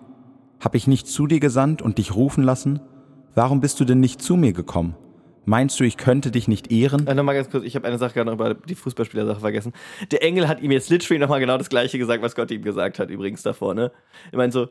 [0.60, 2.80] Hab ich nicht zu dir gesandt und dich rufen lassen?
[3.34, 4.94] Warum bist du denn nicht zu mir gekommen?
[5.46, 7.06] Meinst du, ich könnte dich nicht ehren?
[7.06, 9.74] Äh, nochmal ganz kurz, ich habe eine Sache gerade noch über die Fußballspieler-Sache vergessen.
[10.10, 12.98] Der Engel hat ihm jetzt literally nochmal genau das Gleiche gesagt, was Gott ihm gesagt
[12.98, 13.92] hat, übrigens davor, ne?
[14.32, 14.68] Ich meine so,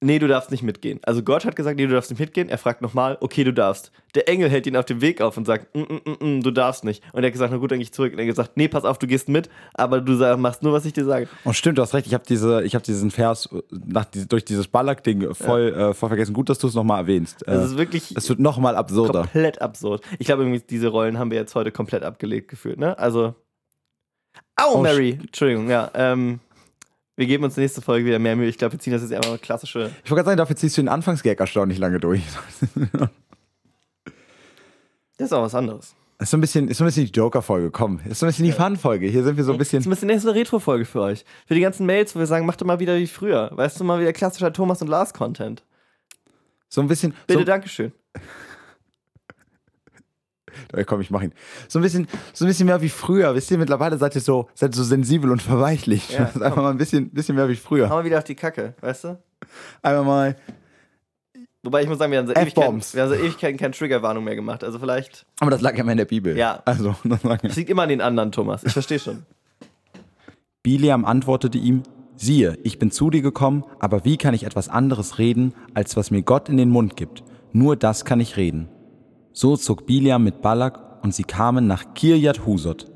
[0.00, 1.00] nee, du darfst nicht mitgehen.
[1.02, 2.48] Also Gott hat gesagt, nee, du darfst nicht mitgehen.
[2.48, 3.90] Er fragt nochmal, okay, du darfst.
[4.14, 6.50] Der Engel hält ihn auf dem Weg auf und sagt, mm, mm, mm, mm, du
[6.50, 7.02] darfst nicht.
[7.12, 8.12] Und er hat gesagt, na gut, dann gehe ich zurück.
[8.12, 10.72] Und er hat gesagt, nee, pass auf, du gehst mit, aber du sag, machst nur,
[10.72, 11.28] was ich dir sage.
[11.44, 14.44] Und stimmt, du hast recht, ich habe diese, ich hab diesen Vers äh, nach, durch
[14.44, 16.32] dieses Ballack-Ding voll, äh, voll vergessen.
[16.32, 17.46] Gut, dass du es nochmal erwähnst.
[17.46, 19.22] Äh, Das ist wirklich es wird nochmal absurder.
[19.22, 20.02] komplett absurd.
[20.18, 22.98] Ich glaube, irgendwie diese Rollen haben wir jetzt heute komplett abgelegt gefühlt, ne?
[22.98, 23.34] Also.
[24.56, 25.18] Au, Oh, Mary!
[25.20, 25.90] Entschuldigung, ja.
[25.94, 26.40] Ähm,
[27.18, 28.48] wir geben uns nächste Folge wieder mehr Mühe.
[28.48, 29.90] Ich glaube, wir ziehen das jetzt einfach mal klassische.
[30.04, 32.22] Ich wollte gerade sagen, dafür ziehst du den Anfangsgag erstaunlich lange durch.
[35.16, 35.96] Das ist auch was anderes.
[36.20, 37.98] Ist so ein bisschen, ist so ein bisschen die Joker-Folge, komm.
[38.08, 39.08] Ist so ein bisschen die Fun-Folge.
[39.08, 39.90] Hier sind wir so ein Das ist ein bisschen.
[39.90, 41.24] bisschen nächste Retro-Folge für euch.
[41.48, 43.50] Für die ganzen Mails, wo wir sagen, macht doch mal wieder wie früher.
[43.52, 45.64] Weißt du, mal wieder klassischer Thomas und Lars-Content.
[46.68, 47.14] So ein bisschen.
[47.26, 47.92] Bitte, so, Dankeschön.
[50.74, 51.32] Ja, komm, ich mach ihn.
[51.68, 53.34] So ein bisschen, so ein bisschen mehr wie früher.
[53.34, 56.10] Wisst ihr, mittlerweile seid ihr so, seid so sensibel und verweichlich.
[56.10, 57.88] Ja, das einfach mal ein bisschen, bisschen mehr wie früher.
[57.88, 59.18] Hau mal wieder auf die Kacke, weißt du?
[59.82, 60.36] Einmal mal.
[61.64, 64.36] Wobei ich muss sagen, wir haben seit Ewigkeiten, wir haben seit Ewigkeiten keine Triggerwarnung mehr
[64.36, 64.62] gemacht.
[64.62, 65.26] Also vielleicht.
[65.40, 66.36] Aber das lag ja immer in der Bibel.
[66.36, 66.62] Ja.
[66.64, 67.50] Also, das lag ja.
[67.50, 68.64] Es liegt immer an den anderen, Thomas.
[68.64, 69.24] Ich verstehe schon.
[70.62, 71.82] Biliam antwortete ihm:
[72.16, 76.10] Siehe, ich bin zu dir gekommen, aber wie kann ich etwas anderes reden, als was
[76.10, 77.24] mir Gott in den Mund gibt?
[77.52, 78.68] Nur das kann ich reden.
[79.40, 82.90] So zog Biliam mit Balak und sie kamen nach Kirjat Husot.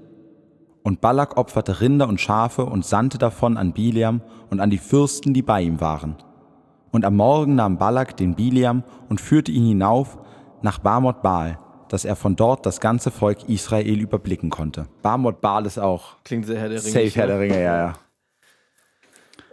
[0.83, 5.35] Und Balak opferte Rinder und Schafe und sandte davon an Biliam und an die Fürsten,
[5.35, 6.17] die bei ihm waren.
[6.91, 10.19] Und am Morgen nahm Balak den Biliam und führte ihn hinauf
[10.63, 14.87] nach Bamot Baal, dass er von dort das ganze Volk Israel überblicken konnte.
[15.01, 16.93] Bamot Baal ist auch Klingt sehr Herr der Ringe.
[16.93, 17.93] safe Herr der Ringe, ja, ja.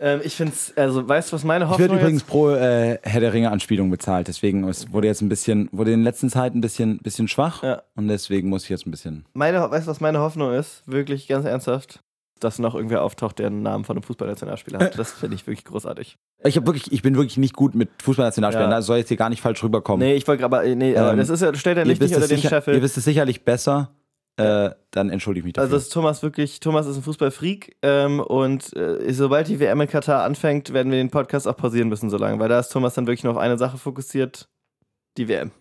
[0.02, 2.28] Ähm, ich finde es, also weißt du, was meine Ich Hoffnung werde übrigens ist?
[2.28, 6.00] pro äh, Herr der Ringe Anspielung bezahlt, deswegen es wurde jetzt ein bisschen, wurde in
[6.00, 7.82] den letzten Zeiten ein bisschen, bisschen schwach Ja.
[7.96, 9.26] und deswegen muss ich jetzt ein bisschen.
[9.34, 10.84] Meine, weißt du, was meine Hoffnung ist?
[10.86, 12.02] Wirklich ganz ernsthaft.
[12.40, 14.98] Dass noch irgendwer auftaucht, der einen Namen von einem Fußballnationalspieler hat.
[14.98, 16.18] Das finde ich wirklich großartig.
[16.46, 18.72] Ich habe wirklich, ich bin wirklich nicht gut mit Fußballnationalspielern.
[18.72, 18.78] Ja.
[18.78, 20.08] Das soll jetzt hier gar nicht falsch rüberkommen.
[20.08, 22.30] Nee, ich wollte aber, nee, aber Ähm, das ist ja, stellt ja nicht, nicht unter
[22.30, 22.76] den sicher, Scheffel.
[22.76, 23.90] ihr wisst es sicherlich besser.
[24.40, 25.66] Äh, dann entschuldige ich mich dafür.
[25.66, 29.88] Also ist Thomas wirklich, Thomas ist ein Fußballfreak ähm, und äh, sobald die WM in
[29.90, 32.94] Katar anfängt, werden wir den Podcast auch pausieren müssen so lange, weil da ist Thomas
[32.94, 34.48] dann wirklich nur auf eine Sache fokussiert,
[35.18, 35.52] die WM.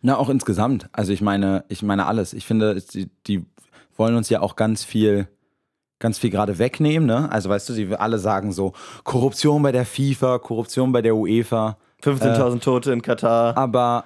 [0.00, 0.88] Na, auch insgesamt.
[0.92, 2.34] Also ich meine, ich meine alles.
[2.34, 3.44] Ich finde, die, die
[3.96, 5.26] wollen uns ja auch ganz viel,
[5.98, 7.30] ganz viel gerade wegnehmen, ne?
[7.32, 11.78] Also weißt du, sie alle sagen so, Korruption bei der FIFA, Korruption bei der UEFA.
[12.02, 13.56] 15.000 Tote in Katar.
[13.56, 14.04] Aber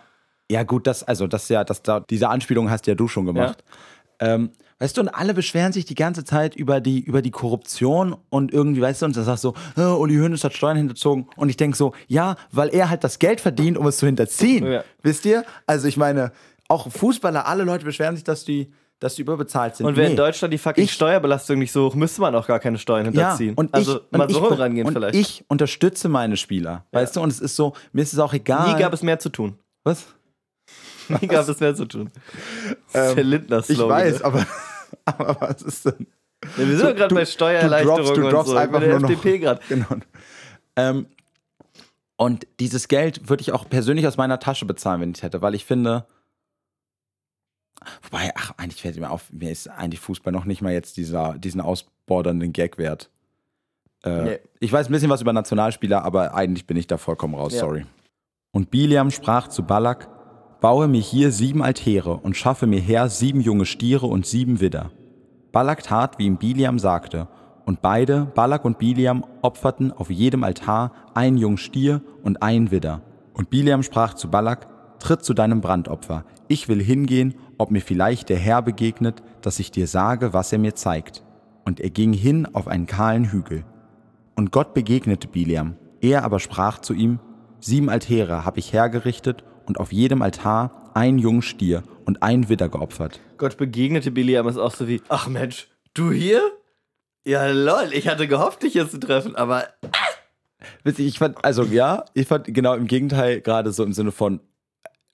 [0.52, 3.64] ja, gut, das, also das ja, das da, diese Anspielung hast ja du schon gemacht.
[4.20, 8.14] Ähm, weißt du, und alle beschweren sich die ganze Zeit über die, über die Korruption
[8.30, 11.28] und irgendwie, weißt du, und dann sagst du, äh, Uli Hoeneß hat Steuern hinterzogen.
[11.36, 14.64] Und ich denke so, ja, weil er halt das Geld verdient, um es zu hinterziehen.
[14.66, 14.84] Ja.
[15.02, 15.44] Wisst ihr?
[15.66, 16.32] Also ich meine,
[16.68, 19.86] auch Fußballer, alle Leute beschweren sich, dass die, dass die überbezahlt sind.
[19.86, 20.16] Und wäre in Nee.
[20.16, 23.50] Deutschland die fucking Ich- Steuerbelastung nicht so hoch, müsste man auch gar keine Steuern hinterziehen.
[23.50, 25.14] Ja, und also ich, mal und so ich, rangehen und vielleicht.
[25.16, 28.72] ich unterstütze meine Spieler, weißt du, und es ist so, mir ist es auch egal.
[28.72, 29.58] Nie gab es mehr zu tun.
[29.84, 30.06] was?
[31.08, 32.10] Nie gab es mehr zu tun.
[32.92, 34.46] Das ist der Ähm, Ich weiß, aber,
[35.04, 36.06] aber was ist denn?
[36.56, 38.56] Ja, wir sind doch gerade bei Steuererleichterungen du droppst- du und droppst so.
[38.56, 39.60] einfach bei der nur FDP gerade.
[39.68, 39.86] Genau.
[40.76, 41.06] Ähm,
[42.16, 45.42] und dieses Geld würde ich auch persönlich aus meiner Tasche bezahlen, wenn ich es hätte,
[45.42, 46.06] weil ich finde.
[48.02, 51.36] Wobei, ach, eigentlich fällt mir auf, mir ist eigentlich Fußball noch nicht mal jetzt dieser,
[51.38, 53.10] diesen ausbordernden Gag wert.
[54.04, 54.38] Äh, Nee.
[54.60, 57.60] Ich weiß ein bisschen was über Nationalspieler, aber eigentlich bin ich da vollkommen raus, Ja.
[57.60, 57.84] sorry.
[58.52, 60.08] Und Biliam sprach zu Balak:
[60.62, 64.92] Baue mir hier sieben Altäre und schaffe mir her sieben junge Stiere und sieben Widder.
[65.50, 67.26] Balak tat, wie ihm Biliam sagte,
[67.64, 73.02] und beide, Balak und Biliam, opferten auf jedem Altar einen jungen Stier und einen Widder.
[73.34, 74.68] Und Biliam sprach zu Balak,
[75.00, 79.72] tritt zu deinem Brandopfer, ich will hingehen, ob mir vielleicht der Herr begegnet, dass ich
[79.72, 81.24] dir sage, was er mir zeigt.
[81.64, 83.64] Und er ging hin auf einen kahlen Hügel.
[84.36, 87.18] Und Gott begegnete Biliam, er aber sprach zu ihm,
[87.58, 92.68] sieben Altäre habe ich hergerichtet und auf jedem Altar einen jungen Stier und einen Widder
[92.68, 93.20] geopfert.
[93.38, 96.40] Gott begegnete Biliam ist auch so wie, ach Mensch, du hier?
[97.24, 99.68] Ja, lol, ich hatte gehofft, dich hier zu treffen, aber
[100.84, 104.40] Witzig, ich fand, also ja, ich fand genau im Gegenteil, gerade so im Sinne von,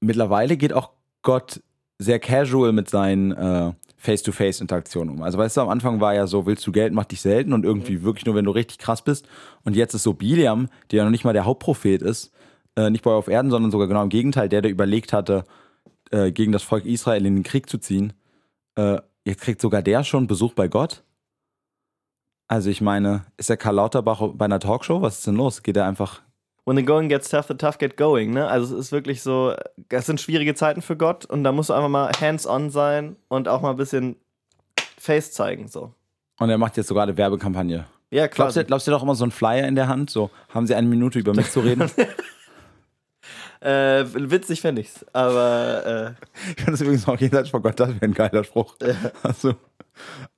[0.01, 0.91] mittlerweile geht auch
[1.23, 1.63] Gott
[1.99, 5.23] sehr casual mit seinen äh, Face-to-Face-Interaktionen um.
[5.23, 7.65] Also weißt du, am Anfang war ja so, willst du Geld, macht dich selten und
[7.65, 9.29] irgendwie wirklich nur, wenn du richtig krass bist.
[9.65, 12.33] Und jetzt ist so Biliam, der ja noch nicht mal der Hauptprophet ist,
[12.79, 15.45] äh, nicht bei auf Erden, sondern sogar genau im Gegenteil, der, der überlegt hatte,
[16.11, 18.13] äh, gegen das Volk Israel in den Krieg zu ziehen.
[18.77, 21.03] Äh, jetzt kriegt sogar der schon Besuch bei Gott.
[22.47, 25.03] Also ich meine, ist der Karl Lauterbach bei einer Talkshow?
[25.03, 25.63] Was ist denn los?
[25.63, 26.23] Geht er einfach.
[26.65, 28.47] when the going gets tough, the tough get going, ne?
[28.47, 29.55] Also es ist wirklich so,
[29.89, 33.49] es sind schwierige Zeiten für Gott und da musst du einfach mal hands-on sein und
[33.49, 34.17] auch mal ein bisschen
[34.99, 35.95] Face zeigen, so.
[36.39, 38.61] Und er macht jetzt sogar eine Werbekampagne Ja, Glaubst quasi.
[38.61, 40.11] du, glaubst du doch immer so einen Flyer in der Hand?
[40.11, 41.91] So, haben Sie eine Minute über mich zu reden?
[43.61, 45.05] Äh, witzig fände ich's.
[45.13, 48.77] Aber äh, Ich finde das übrigens auch jenseits von Gott, das wäre ein geiler Spruch.
[49.23, 49.55] Also,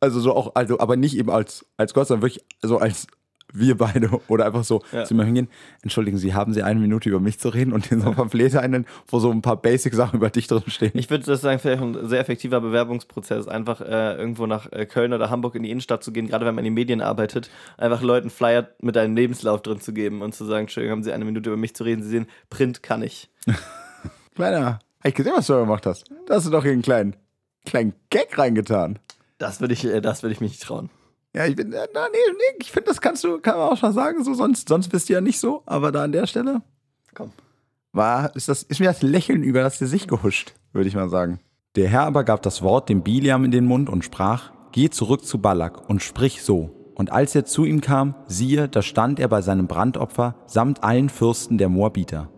[0.00, 3.06] also so auch, also, aber nicht eben als, als Gott, sondern wirklich so als
[3.52, 5.04] wir beide oder einfach so Ja.
[5.04, 5.48] zu mir hingehen.
[5.82, 8.56] Entschuldigen Sie, haben Sie eine Minute über mich zu reden und in so ein Pamphlet
[8.56, 10.92] einen, wo so ein paar Basic-Sachen über dich drin stehen?
[10.94, 15.12] ich würde das sagen, vielleicht ein sehr effektiver Bewerbungsprozess, einfach äh, irgendwo nach äh, Köln
[15.12, 18.02] oder Hamburg in die Innenstadt zu gehen, gerade wenn man in den Medien arbeitet, einfach
[18.02, 21.24] Leuten Flyer mit einem Lebenslauf drin zu geben und zu sagen, Entschuldigung, haben Sie eine
[21.24, 22.02] Minute über mich zu reden?
[22.02, 23.30] Sie sehen, Print kann ich.
[24.34, 24.64] Kleiner,
[25.00, 26.04] hab ich gesehen, was du da gemacht hast.
[26.26, 27.16] Da hast du doch hier einen kleinen,
[27.66, 28.98] kleinen Gag reingetan.
[29.38, 30.90] Das würde ich, äh, das würde ich mich nicht trauen.
[31.34, 33.76] Ja, ich bin, äh, na, nee, nee, ich finde, das kannst du, kann man auch
[33.76, 36.62] schon sagen, so, sonst, sonst bist du ja nicht so, aber da an der Stelle
[37.14, 37.30] Komm.
[37.92, 41.38] war, ist, das, ist mir das Lächeln über das Gesicht gehuscht, würde ich mal sagen.
[41.76, 45.24] Der Herr aber gab das Wort dem Biliam in den Mund und sprach, geh zurück
[45.24, 46.70] zu Balak und sprich so.
[46.96, 51.08] Und als er zu ihm kam, siehe, da stand er bei seinem Brandopfer samt allen
[51.08, 52.28] Fürsten der Moabiter.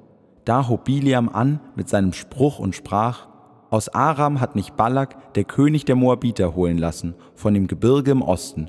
[0.45, 3.27] Da hob Biliam an mit seinem Spruch und sprach,
[3.71, 8.21] aus Aram hat mich Balak, der König der Moabiter, holen lassen, von dem Gebirge im
[8.21, 8.69] Osten.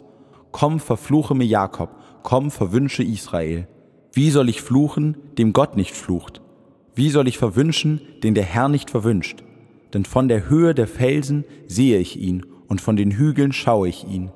[0.53, 1.89] Komm, verfluche mir Jakob,
[2.21, 3.67] komm, verwünsche Israel.
[4.13, 6.41] Wie soll ich fluchen, dem Gott nicht flucht?
[6.93, 9.43] Wie soll ich verwünschen, den der Herr nicht verwünscht?
[9.95, 14.05] Denn von der Höhe der Felsen sehe ich ihn, und von den Hügeln schaue ich
[14.05, 14.31] ihn.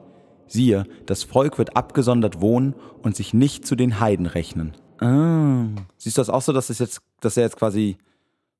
[0.47, 4.74] Siehe, das Volk wird abgesondert wohnen und sich nicht zu den Heiden rechnen.
[4.99, 5.65] Ah.
[5.97, 7.97] Siehst du das auch so, dass es jetzt, dass er jetzt quasi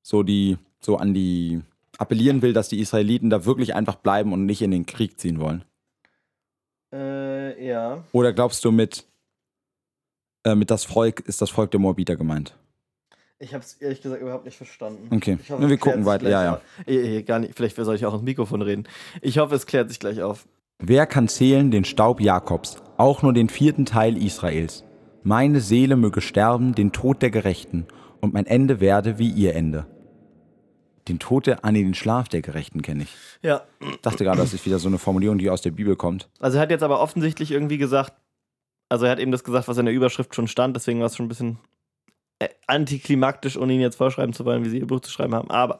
[0.04, 1.62] so die, so an die
[1.98, 5.40] appellieren will, dass die Israeliten da wirklich einfach bleiben und nicht in den Krieg ziehen
[5.40, 5.64] wollen?
[6.94, 8.04] Äh, ja.
[8.12, 9.06] Oder glaubst du mit,
[10.46, 12.56] äh, mit das Volk ist das Volk der Moabiter gemeint?
[13.40, 15.16] Ich habe es ehrlich gesagt überhaupt nicht verstanden.
[15.16, 16.28] Okay, hoffe, Ja, wir gucken weiter.
[16.30, 16.62] Ja, ja.
[16.88, 17.54] Eh, eh, gar nicht.
[17.56, 18.88] Vielleicht soll ich auch ins Mikrofon reden.
[19.22, 20.48] Ich hoffe, es klärt sich gleich auf.
[20.80, 24.84] Wer kann zählen den Staub Jakobs, auch nur den vierten Teil Israels?
[25.24, 27.86] Meine Seele möge sterben, den Tod der Gerechten,
[28.22, 29.86] und mein Ende werde wie ihr Ende.
[31.08, 33.16] Den Tod der, ah nee, den Schlaf der Gerechten kenne ich.
[33.42, 33.62] Ja.
[33.80, 36.30] Ich dachte gerade, das ist wieder so eine Formulierung, die aus der Bibel kommt.
[36.40, 38.14] Also er hat jetzt aber offensichtlich irgendwie gesagt,
[38.90, 41.16] also er hat eben das gesagt, was in der Überschrift schon stand, deswegen war es
[41.16, 41.60] schon ein bisschen
[42.40, 45.50] äh, antiklimaktisch, ohne ihn jetzt vorschreiben zu wollen, wie sie ihr Buch zu schreiben haben.
[45.50, 45.80] Aber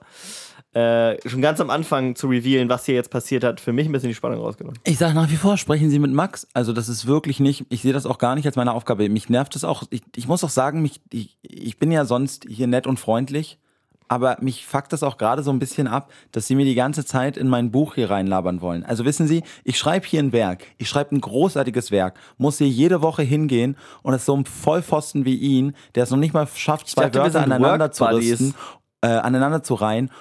[0.74, 3.92] äh, schon ganz am Anfang zu revealen, was hier jetzt passiert hat, für mich ein
[3.92, 4.80] bisschen die Spannung rausgenommen.
[4.84, 6.48] Ich sage nach wie vor, sprechen Sie mit Max.
[6.54, 9.10] Also das ist wirklich nicht, ich sehe das auch gar nicht als meine Aufgabe.
[9.10, 9.84] Mich nervt es auch.
[9.90, 13.60] Ich, ich muss auch sagen, mich, ich, ich bin ja sonst hier nett und freundlich,
[14.08, 17.06] aber mich fuckt das auch gerade so ein bisschen ab, dass Sie mir die ganze
[17.06, 18.84] Zeit in mein Buch hier reinlabern wollen.
[18.84, 22.68] Also wissen Sie, ich schreibe hier ein Werk, ich schreibe ein großartiges Werk, muss hier
[22.68, 26.34] jede Woche hingehen und es ist so ein Vollpfosten wie ihn, der es noch nicht
[26.34, 28.56] mal schafft, zwei dachte, Wörter aneinander zu rüsten,
[29.02, 30.12] äh, aneinander zu reihen,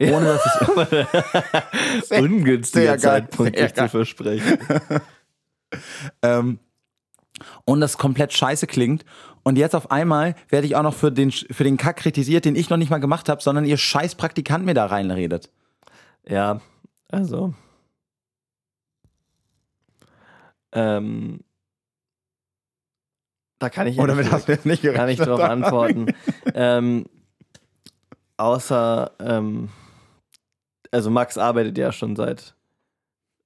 [0.00, 0.46] ohne dass
[2.02, 4.58] es Ungünstiger sehr Zeitpunkt, sehr zu versprechen.
[6.22, 6.58] ähm,
[7.64, 9.04] und das komplett scheiße klingt.
[9.48, 12.54] Und jetzt auf einmal werde ich auch noch für den, für den Kack kritisiert, den
[12.54, 15.48] ich noch nicht mal gemacht habe, sondern ihr scheiß Praktikant mir da reinredet.
[16.28, 16.60] Ja,
[17.08, 17.54] also.
[20.70, 21.40] Ähm,
[23.58, 26.12] da kann ich ja nicht, du jetzt nicht kann ich darauf antworten.
[26.54, 27.06] ähm,
[28.36, 29.70] außer, ähm,
[30.90, 32.54] also Max arbeitet ja schon seit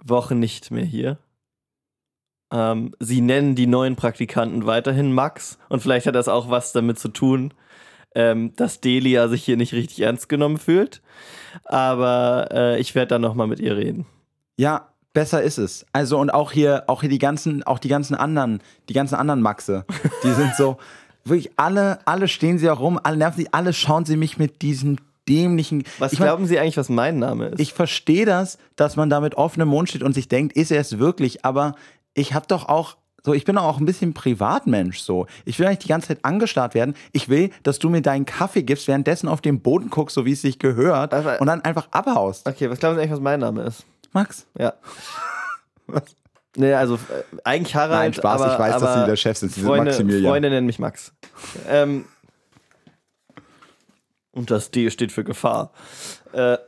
[0.02, 1.18] Wochen nicht mehr hier.
[2.52, 6.98] Ähm, sie nennen die neuen Praktikanten weiterhin Max und vielleicht hat das auch was damit
[6.98, 7.54] zu tun,
[8.14, 11.00] ähm, dass Delia sich hier nicht richtig ernst genommen fühlt.
[11.64, 14.06] Aber äh, ich werde dann nochmal mit ihr reden.
[14.56, 15.86] Ja, besser ist es.
[15.92, 19.40] Also und auch hier, auch hier die ganzen, auch die ganzen anderen, die ganzen anderen
[19.40, 19.84] Maxe,
[20.22, 20.76] die sind so,
[21.24, 24.62] wirklich alle, alle stehen sie auch rum, alle nerven sie, alle schauen sie mich mit
[24.62, 25.84] diesen dämlichen.
[25.98, 27.60] Was ich mein, glauben Sie eigentlich, was mein Name ist?
[27.60, 30.80] ich verstehe das, dass man da mit offenem Mund steht und sich denkt, ist er
[30.80, 31.74] es wirklich, aber
[32.14, 35.26] ich habe doch auch so, ich bin auch ein bisschen Privatmensch so.
[35.44, 36.96] Ich will nicht die ganze Zeit angestarrt werden.
[37.12, 40.32] Ich will, dass du mir deinen Kaffee gibst, währenddessen auf den Boden guckst, so wie
[40.32, 42.48] es sich gehört, Aber- und dann einfach abhaust.
[42.48, 43.84] okay, was glauben Sie eigentlich, was mein Name ist?
[44.12, 44.46] Max?
[44.58, 44.74] Ja.
[46.56, 46.98] Nee, also äh,
[47.44, 48.00] eigentlich Harald.
[48.00, 49.50] Nein, Spaß, aber, ich weiß, dass Sie der Chef sind.
[49.52, 50.30] Sie sind Freunde, Maximilian.
[50.32, 51.12] Freunde nennen mich Max.
[51.68, 52.04] ähm,
[54.32, 55.72] und das D steht für Gefahr.
[56.32, 56.58] Äh,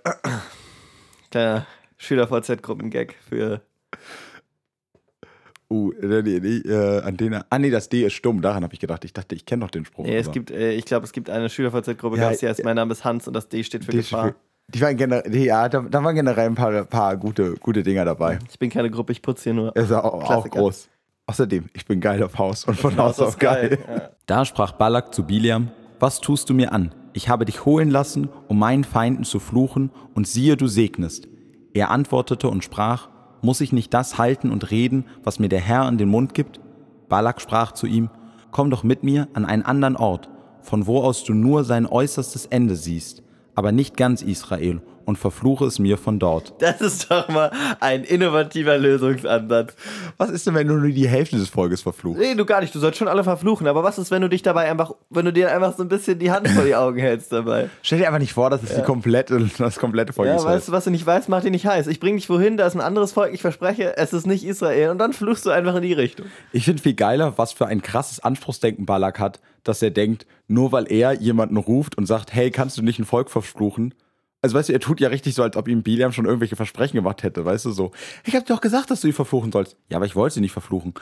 [1.30, 1.66] kleiner
[1.98, 3.60] Schüler-VZ-Gruppen-Gag für.
[5.70, 9.04] Uh, äh, an den, ah nee, das D ist stumm, daran habe ich gedacht.
[9.04, 10.04] Ich dachte, ich kenne doch den Spruch.
[10.04, 12.76] Nee, es aber- gibt, äh, ich glaube, es gibt eine Schüler-VZ-Gruppe, Ja, die heißt Mein
[12.76, 14.28] Name ist Hans und das D steht für D Gefahr.
[14.28, 14.34] für-
[14.68, 18.38] Die waren generell, ja, da, da waren generell ein paar, paar gute, gute Dinger dabei.
[18.50, 19.74] Ich bin keine Gruppe, ich putze hier nur.
[19.74, 20.88] Ist auch, auch groß.
[21.26, 23.78] Außerdem, ich bin geil auf Haus und von Haus aus ist geil.
[23.88, 24.10] Ja.
[24.26, 26.94] Da sprach Balak zu Biliam, was tust du mir an?
[27.14, 31.28] Ich habe dich holen lassen, um meinen Feinden zu fluchen, und siehe, du segnest.
[31.72, 33.08] Er antwortete und sprach,
[33.44, 36.60] muss ich nicht das halten und reden, was mir der Herr in den Mund gibt?
[37.08, 38.10] Balak sprach zu ihm,
[38.50, 40.28] Komm doch mit mir an einen anderen Ort,
[40.60, 43.22] von wo aus du nur sein äußerstes Ende siehst,
[43.54, 46.54] aber nicht ganz Israel, und verfluche es mir von dort.
[46.60, 47.50] Das ist doch mal
[47.80, 49.74] ein innovativer Lösungsansatz.
[50.16, 52.20] Was ist denn, wenn du nur die Hälfte des Volkes verfluchst?
[52.20, 52.74] Nee, du gar nicht.
[52.74, 53.66] Du sollst schon alle verfluchen.
[53.66, 56.18] Aber was ist, wenn du dich dabei einfach, wenn du dir einfach so ein bisschen
[56.18, 57.68] die Hand vor die Augen hältst dabei?
[57.82, 60.68] Stell dir einfach nicht vor, dass es die komplette, das komplette Volk Ja, Israel weißt
[60.68, 61.86] du, was du nicht weißt, macht dich nicht heiß.
[61.86, 64.90] Ich bring dich wohin, da ist ein anderes Volk, ich verspreche, es ist nicht Israel.
[64.90, 66.26] Und dann fluchst du einfach in die Richtung.
[66.52, 70.72] Ich finde viel geiler, was für ein krasses Anspruchsdenken Balak hat, dass er denkt, nur
[70.72, 73.94] weil er jemanden ruft und sagt, hey, kannst du nicht ein Volk verfluchen?
[74.44, 76.96] Also weißt du, er tut ja richtig so, als ob ihm Biliam schon irgendwelche Versprechen
[76.96, 77.92] gemacht hätte, weißt du so.
[78.26, 79.74] Ich hab dir doch gesagt, dass du ihn verfluchen sollst.
[79.88, 80.92] Ja, aber ich wollte sie nicht verfluchen.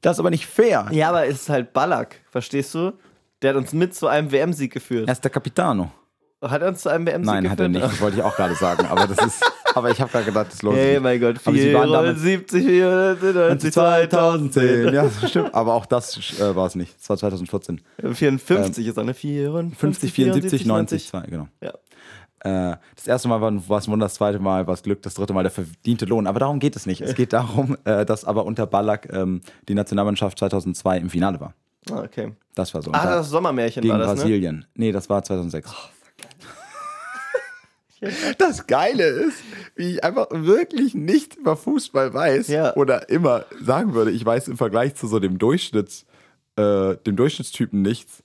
[0.00, 0.86] Das ist aber nicht fair.
[0.90, 2.94] Ja, aber es ist halt Ballack, verstehst du?
[3.42, 5.06] Der hat uns mit zu einem WM-Sieg geführt.
[5.06, 5.92] Er ist der Capitano.
[6.40, 7.60] Hat er uns zu einem WM-Sieg Nein, geführt?
[7.60, 7.84] hat er nicht.
[7.84, 8.86] Das wollte ich auch gerade sagen.
[8.86, 9.44] Aber das ist.
[9.74, 10.86] Aber ich habe gerade gedacht, das lohnt sich.
[10.86, 14.94] Hey, mein Gott, Aber sie waren damals- 74, 490, 2010.
[14.94, 15.54] Ja, das stimmt.
[15.54, 16.96] Aber auch das äh, war es nicht.
[16.98, 17.82] Es war 2014.
[18.14, 21.48] 54 ist eine 54, 50, 74, 90, 2, genau.
[21.60, 21.74] Ja.
[22.46, 25.32] Äh, das erste Mal war es Wunder, das zweite Mal war es Glück, das dritte
[25.32, 26.26] Mal der verdiente Lohn.
[26.28, 27.00] Aber darum geht es nicht.
[27.00, 31.54] Es geht darum, äh, dass aber unter Ballack ähm, die Nationalmannschaft 2002 im Finale war.
[31.90, 32.32] Ah, okay.
[32.54, 32.92] Das war so.
[32.92, 34.14] Ah, das Sommermärchen gegen war das, ne?
[34.16, 34.64] Brasilien.
[34.74, 35.70] Nee, das war 2006.
[38.36, 39.38] Das Geile ist,
[39.74, 42.76] wie ich einfach wirklich nicht über Fußball weiß Ja.
[42.76, 46.04] oder immer sagen würde, ich weiß im Vergleich zu so dem Durchschnitts,
[46.56, 48.22] äh, dem Durchschnittstypen nichts.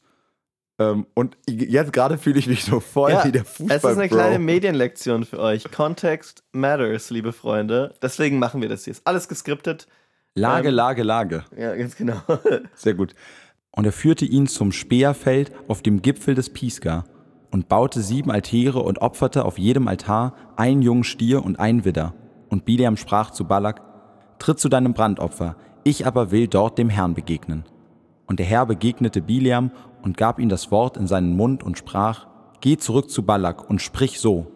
[0.82, 3.78] Ähm, und jetzt gerade fühle ich mich so voll Ja, wie der Fußball.
[3.78, 4.16] es ist eine Bro.
[4.16, 5.70] kleine Medienlektion für euch.
[5.72, 7.94] Context matters, liebe Freunde.
[8.02, 8.92] Deswegen machen wir das hier.
[8.92, 9.88] Ist alles geskriptet.
[10.36, 11.44] Lage, ähm, Lage, Lage.
[11.58, 12.22] Ja, ganz genau.
[12.76, 13.14] Sehr gut.
[13.72, 17.06] Und er führte ihn zum Speerfeld auf dem Gipfel des Pisgah
[17.52, 22.14] und baute sieben Altäre und opferte auf jedem Altar einen jungen Stier und einen Widder.
[22.50, 23.82] Und Bileam sprach zu Balak,
[24.40, 27.64] Tritt zu deinem Brandopfer, ich aber will dort dem Herrn begegnen.
[28.26, 29.72] Und der Herr begegnete Bileam
[30.04, 32.28] und gab ihm das Wort in seinen Mund und sprach,
[32.62, 34.52] Geh zurück zu Balak und sprich so.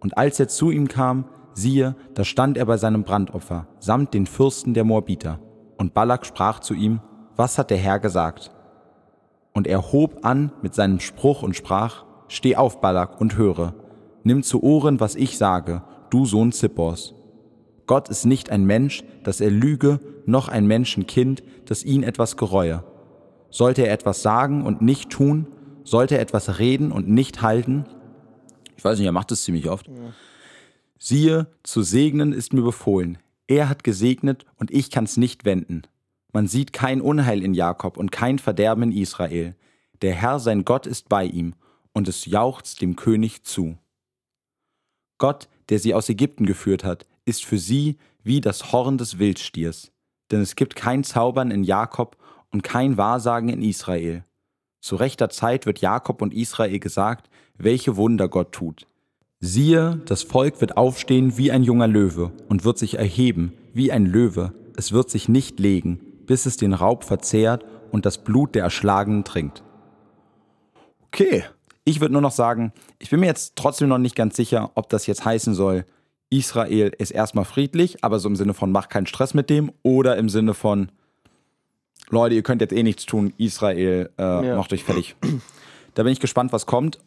[0.00, 4.26] Und als er zu ihm kam, siehe, da stand er bei seinem Brandopfer, samt den
[4.26, 5.38] Fürsten der Moabiter.
[5.76, 7.00] Und Balak sprach zu ihm,
[7.36, 8.50] Was hat der Herr gesagt?
[9.52, 13.74] Und er hob an mit seinem Spruch und sprach, Steh auf, Balak, und höre.
[14.22, 17.14] Nimm zu Ohren, was ich sage, du Sohn Zippors.
[17.86, 22.84] Gott ist nicht ein Mensch, dass er lüge, noch ein Menschenkind, das ihn etwas gereue.
[23.50, 25.46] Sollte er etwas sagen und nicht tun?
[25.84, 27.84] Sollte er etwas reden und nicht halten?
[28.76, 29.90] Ich weiß nicht, er macht es ziemlich oft.
[30.98, 33.18] Siehe, zu segnen ist mir befohlen.
[33.46, 35.82] Er hat gesegnet und ich kann's nicht wenden.
[36.32, 39.56] Man sieht kein Unheil in Jakob und kein Verderben in Israel.
[40.02, 41.54] Der Herr sein Gott ist bei ihm
[41.92, 43.76] und es jauchzt dem König zu.
[45.18, 49.90] Gott, der sie aus Ägypten geführt hat, ist für sie wie das Horn des Wildstiers.
[50.30, 52.16] Denn es gibt kein Zaubern in Jakob
[52.52, 54.24] und kein Wahrsagen in Israel.
[54.80, 57.28] Zu rechter Zeit wird Jakob und Israel gesagt,
[57.58, 58.86] welche Wunder Gott tut.
[59.40, 64.06] Siehe, das Volk wird aufstehen wie ein junger Löwe und wird sich erheben wie ein
[64.06, 64.52] Löwe.
[64.76, 69.24] Es wird sich nicht legen, bis es den Raub verzehrt und das Blut der Erschlagenen
[69.24, 69.62] trinkt.
[71.06, 71.44] Okay.
[71.84, 74.90] Ich würde nur noch sagen, ich bin mir jetzt trotzdem noch nicht ganz sicher, ob
[74.90, 75.84] das jetzt heißen soll,
[76.30, 80.16] Israel ist erstmal friedlich, aber so im Sinne von macht keinen Stress mit dem oder
[80.16, 80.92] im Sinne von
[82.10, 84.56] Leute, ihr könnt jetzt eh nichts tun, Israel äh, Ja.
[84.56, 85.16] macht euch fertig.
[85.94, 86.98] Da bin ich gespannt, was kommt.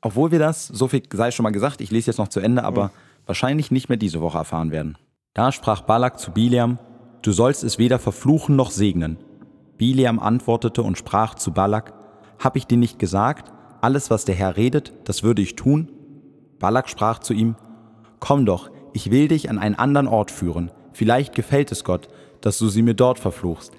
[0.00, 2.62] Obwohl wir das, so viel sei schon mal gesagt, ich lese jetzt noch zu Ende,
[2.64, 2.90] aber
[3.26, 4.98] wahrscheinlich nicht mehr diese Woche erfahren werden.
[5.32, 6.78] Da sprach Balak zu Bileam,
[7.22, 9.16] du sollst es weder verfluchen noch segnen.
[9.78, 11.94] Bileam antwortete und sprach zu Balak,
[12.38, 15.90] hab ich dir nicht gesagt, alles was der Herr redet, das würde ich tun?
[16.58, 17.56] Balak sprach zu ihm,
[18.20, 22.08] komm doch, ich will dich an einen anderen Ort führen, vielleicht gefällt es Gott,
[22.40, 23.72] dass du sie mir dort verfluchst.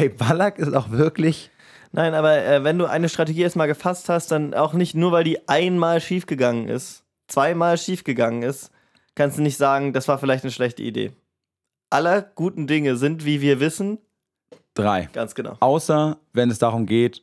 [0.00, 1.50] Ey, Balak ist auch wirklich,
[1.92, 5.24] Nein, aber äh, wenn du eine Strategie erstmal gefasst hast, dann auch nicht nur, weil
[5.24, 8.70] die einmal schiefgegangen ist, zweimal schiefgegangen ist,
[9.14, 11.12] kannst du nicht sagen, das war vielleicht eine schlechte Idee.
[11.90, 13.98] Aller guten Dinge sind, wie wir wissen,
[14.72, 15.10] drei.
[15.12, 15.58] ganz genau.
[15.60, 17.22] Außer wenn es darum geht,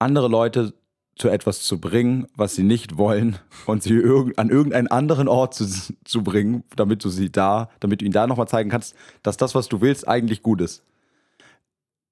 [0.00, 0.74] andere Leute
[1.14, 5.54] zu etwas zu bringen, was sie nicht wollen und sie irg an irgendeinen anderen Ort
[5.54, 5.64] zu,
[6.04, 9.54] zu bringen, damit du sie da, damit du ihnen da nochmal zeigen kannst, dass das,
[9.54, 10.82] was du willst, eigentlich gut ist.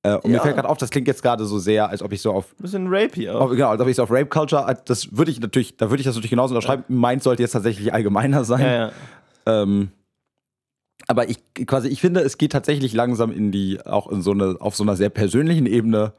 [0.02, 0.42] Äh, und mir Ja.
[0.42, 2.86] fällt gerade auf, das klingt jetzt gerade so sehr, als ob ich so auf, Bisschen
[2.88, 3.40] rapey auch.
[3.40, 6.00] auf genau, als ob ich so auf Rape Culture, das würde ich natürlich, da würde
[6.00, 6.84] ich das natürlich genauso unterschreiben.
[6.88, 8.60] Meins sollte jetzt tatsächlich allgemeiner sein.
[8.60, 8.92] Ja, ja.
[9.46, 9.90] Ähm,
[11.08, 14.56] aber ich quasi, ich finde, es geht tatsächlich langsam in die, auch in so eine,
[14.60, 16.12] auf so einer sehr persönlichen Ebene,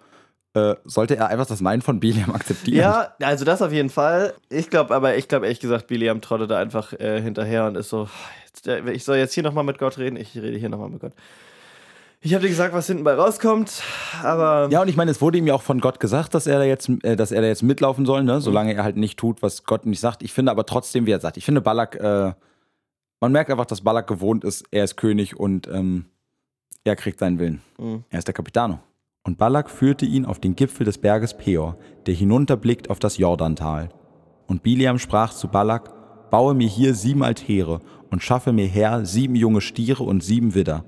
[0.55, 2.79] äh, sollte er einfach das Nein von Biliam akzeptieren.
[2.79, 4.33] Ja, also das auf jeden Fall.
[4.49, 7.89] Ich glaube aber, ich glaube ehrlich gesagt, Biliam trottet da einfach äh, hinterher und ist
[7.89, 8.09] so,
[8.47, 11.01] jetzt, äh, ich soll jetzt hier nochmal mit Gott reden, ich rede hier nochmal mit
[11.01, 11.13] Gott.
[12.21, 13.81] Ich habe dir gesagt, was hinten bei rauskommt,
[14.23, 16.59] aber Ja, und ich meine, es wurde ihm ja auch von Gott gesagt, dass er
[16.59, 18.41] da jetzt, äh, dass er da jetzt mitlaufen soll, ne?
[18.41, 20.21] solange er halt nicht tut, was Gott nicht sagt.
[20.21, 22.33] Ich finde aber trotzdem, wie er sagt, ich finde Balak, äh,
[23.21, 26.05] man merkt einfach, dass Balak gewohnt ist, er ist König und ähm,
[26.83, 27.61] er kriegt seinen Willen.
[27.77, 28.03] Mhm.
[28.09, 28.79] Er ist der Capitano.
[29.23, 33.89] Und Balak führte ihn auf den Gipfel des Berges Peor, der hinunterblickt auf das Jordantal.
[34.47, 39.35] Und Biliam sprach zu Balak, baue mir hier sieben Altäre und schaffe mir her sieben
[39.35, 40.83] junge Stiere und sieben Widder.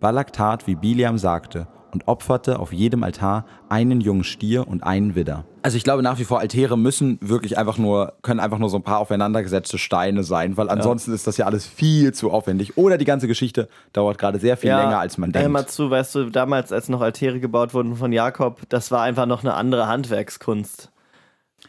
[0.00, 5.14] Balak tat, wie Biliam sagte, und opferte auf jedem Altar einen jungen Stier und einen
[5.14, 5.46] Widder.
[5.62, 8.76] Also ich glaube nach wie vor, Altäre müssen wirklich einfach nur, können einfach nur so
[8.76, 12.76] ein paar aufeinandergesetzte Steine sein, weil ansonsten ist das ja alles viel zu aufwendig.
[12.76, 15.52] Oder die ganze Geschichte dauert gerade sehr viel länger, als man Hör denkt.
[15.52, 19.26] mal zu, weißt du, damals, als noch Altäre gebaut wurden von Jakob, das war einfach
[19.26, 20.90] noch eine andere Handwerkskunst.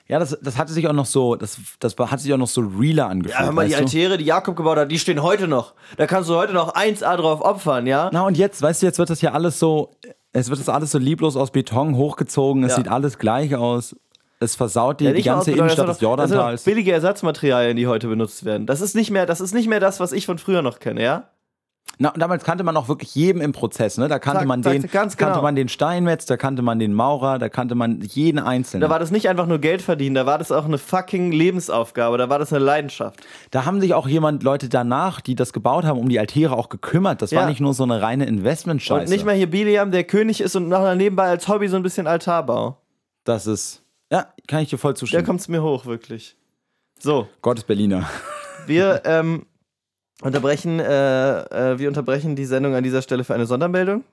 [0.10, 2.62] Ja, das, das hatte sich auch noch so, das, das hat sich auch noch so
[2.62, 3.38] realer angefühlt.
[3.40, 3.84] Ja, hör mal, die weißt du?
[3.86, 5.74] Altäre, die Jakob gebaut hat, die stehen heute noch.
[5.98, 8.10] Da kannst du heute noch 1A drauf opfern, ja?
[8.14, 9.92] Na und jetzt, weißt du, jetzt wird das ja alles so,
[10.32, 12.76] es wird das alles so lieblos aus Beton hochgezogen, es Ja.
[12.78, 13.96] sieht alles gleich aus.
[14.40, 16.64] Es versaut die, Ja, die ganze aus Innenstadt des doch- Das sind Jordantals.
[16.64, 18.68] billige Ersatzmaterialien, die heute benutzt werden.
[18.68, 21.02] Das ist nicht mehr, das ist nicht mehr das, was ich von früher noch kenne,
[21.04, 21.30] ja?
[22.00, 24.08] Na, und damals kannte man auch wirklich jedem im Prozess, ne?
[24.08, 25.42] Da kannte Zack, man den, ganz kannte genau.
[25.42, 28.82] man den Steinmetz, da kannte man den Maurer, da kannte man jeden Einzelnen.
[28.82, 32.18] Da war das nicht einfach nur Geld verdienen, da war das auch eine fucking Lebensaufgabe,
[32.20, 33.26] da war das eine Leidenschaft.
[33.50, 36.70] Da haben sich auch jemand, Leute danach, die das gebaut haben, um die Altäre auch
[36.70, 37.22] gekümmert.
[37.24, 37.50] Das war Ja.
[37.50, 39.02] nicht nur so eine reine Investmentscheiße.
[39.06, 41.84] Und nicht mal hier Biliam, der König ist und nachher nebenbei als Hobby so ein
[41.84, 42.78] bisschen Altarbau.
[43.24, 43.82] Das ist,
[44.12, 45.26] ja, kann ich dir voll Da zustimmen.
[45.26, 46.36] kommt's mir hoch, wirklich.
[47.00, 48.08] So, Gott ist Berliner.
[48.68, 49.46] wir ähm,
[50.22, 51.42] unterbrechen, äh,
[51.74, 54.04] äh, wir unterbrechen die Sendung an dieser Stelle für eine Sondermeldung.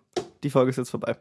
[0.43, 1.17] Die Folge ist jetzt vorbei.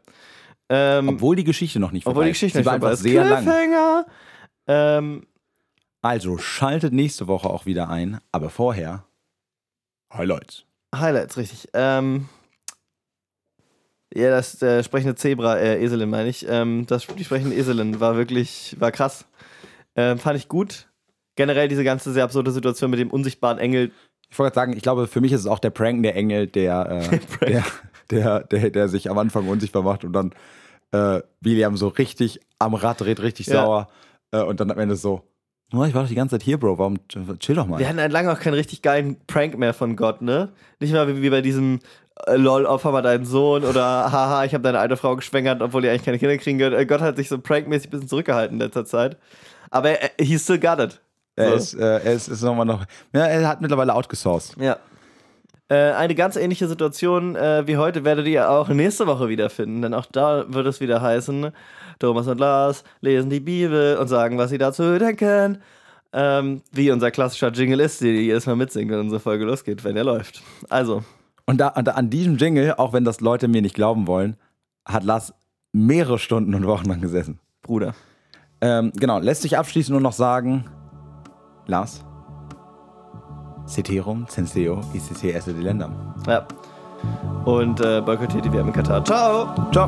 [0.68, 2.36] Ähm, Obwohl die Geschichte noch nicht vorbei obwohl die ist.
[2.40, 3.00] Geschichte Sie nicht vorbei ist.
[3.00, 4.04] sehr lang.
[4.66, 5.26] Ähm,
[6.02, 9.04] Also schaltet nächste Woche auch wieder ein, aber vorher
[10.12, 10.64] Highlights.
[10.94, 11.68] Highlights, richtig.
[11.74, 12.28] Ähm,
[14.14, 16.46] ja, das äh, sprechende Zebra, äh, Eselin meine ich.
[16.48, 19.26] Ähm, das, die sprechende Eselin war wirklich, war krass.
[19.96, 20.88] Ähm, fand ich gut.
[21.36, 23.90] Generell diese ganze sehr absurde Situation mit dem unsichtbaren Engel.
[24.30, 26.46] Ich wollte gerade sagen, ich glaube, für mich ist es auch der Prank der Engel,
[26.46, 27.64] der, äh, der,
[28.10, 30.32] der, der, der sich am Anfang unsichtbar macht und dann
[30.92, 33.62] äh, William so richtig am Rad dreht, richtig Ja.
[33.64, 33.88] sauer
[34.32, 35.22] äh, und dann am Ende so,
[35.72, 36.98] "Oh, ich war doch die ganze Zeit hier, Bro, warum
[37.38, 37.78] chill doch mal.
[37.78, 40.50] Wir hatten halt lange auch keinen richtig geilen Prank mehr von Gott, ne?
[40.80, 41.80] Nicht mal wie, wie bei diesem
[42.26, 45.82] äh, LOL, opfer mal deinen Sohn oder haha, ich habe deine alte Frau geschwängert, obwohl
[45.82, 46.74] die eigentlich keine Kinder kriegen wird.
[46.74, 49.16] Äh, Gott hat sich so prankmäßig ein bisschen zurückgehalten in letzter Zeit.
[49.70, 51.00] Aber er, he still got it.
[51.36, 51.54] Er So.
[51.56, 54.56] ist, äh, er ist, ist nochmal noch, ja, er hat mittlerweile outgesourced.
[54.60, 54.76] Ja.
[55.68, 59.94] Äh, eine ganz ähnliche Situation äh, wie heute werdet ihr auch nächste Woche wiederfinden, denn
[59.94, 61.50] auch da wird es wieder heißen,
[61.98, 65.58] Thomas und Lars lesen die Bibel und sagen, was sie dazu denken.
[66.12, 69.82] Ähm, wie unser klassischer Jingle ist, den ihr jedes Mal mitsingen, wenn unsere Folge losgeht,
[69.82, 70.42] wenn er läuft.
[70.68, 71.02] Also,
[71.46, 74.36] Und, da, und da, an diesem Jingle, auch wenn das Leute mir nicht glauben wollen,
[74.86, 75.34] hat Lars
[75.72, 77.40] mehrere Stunden und Wochen lang gesessen.
[77.62, 77.94] Bruder.
[78.60, 80.66] Ähm, genau, lässt sich abschließend nur noch sagen,
[81.66, 82.04] Lars,
[83.66, 85.92] Ceterum censeo ICC esse delendam.
[86.26, 86.46] Ja.
[87.44, 89.04] Und äh, boykottiert die WM in Katar.
[89.04, 89.48] Ciao!
[89.72, 89.86] Ciao.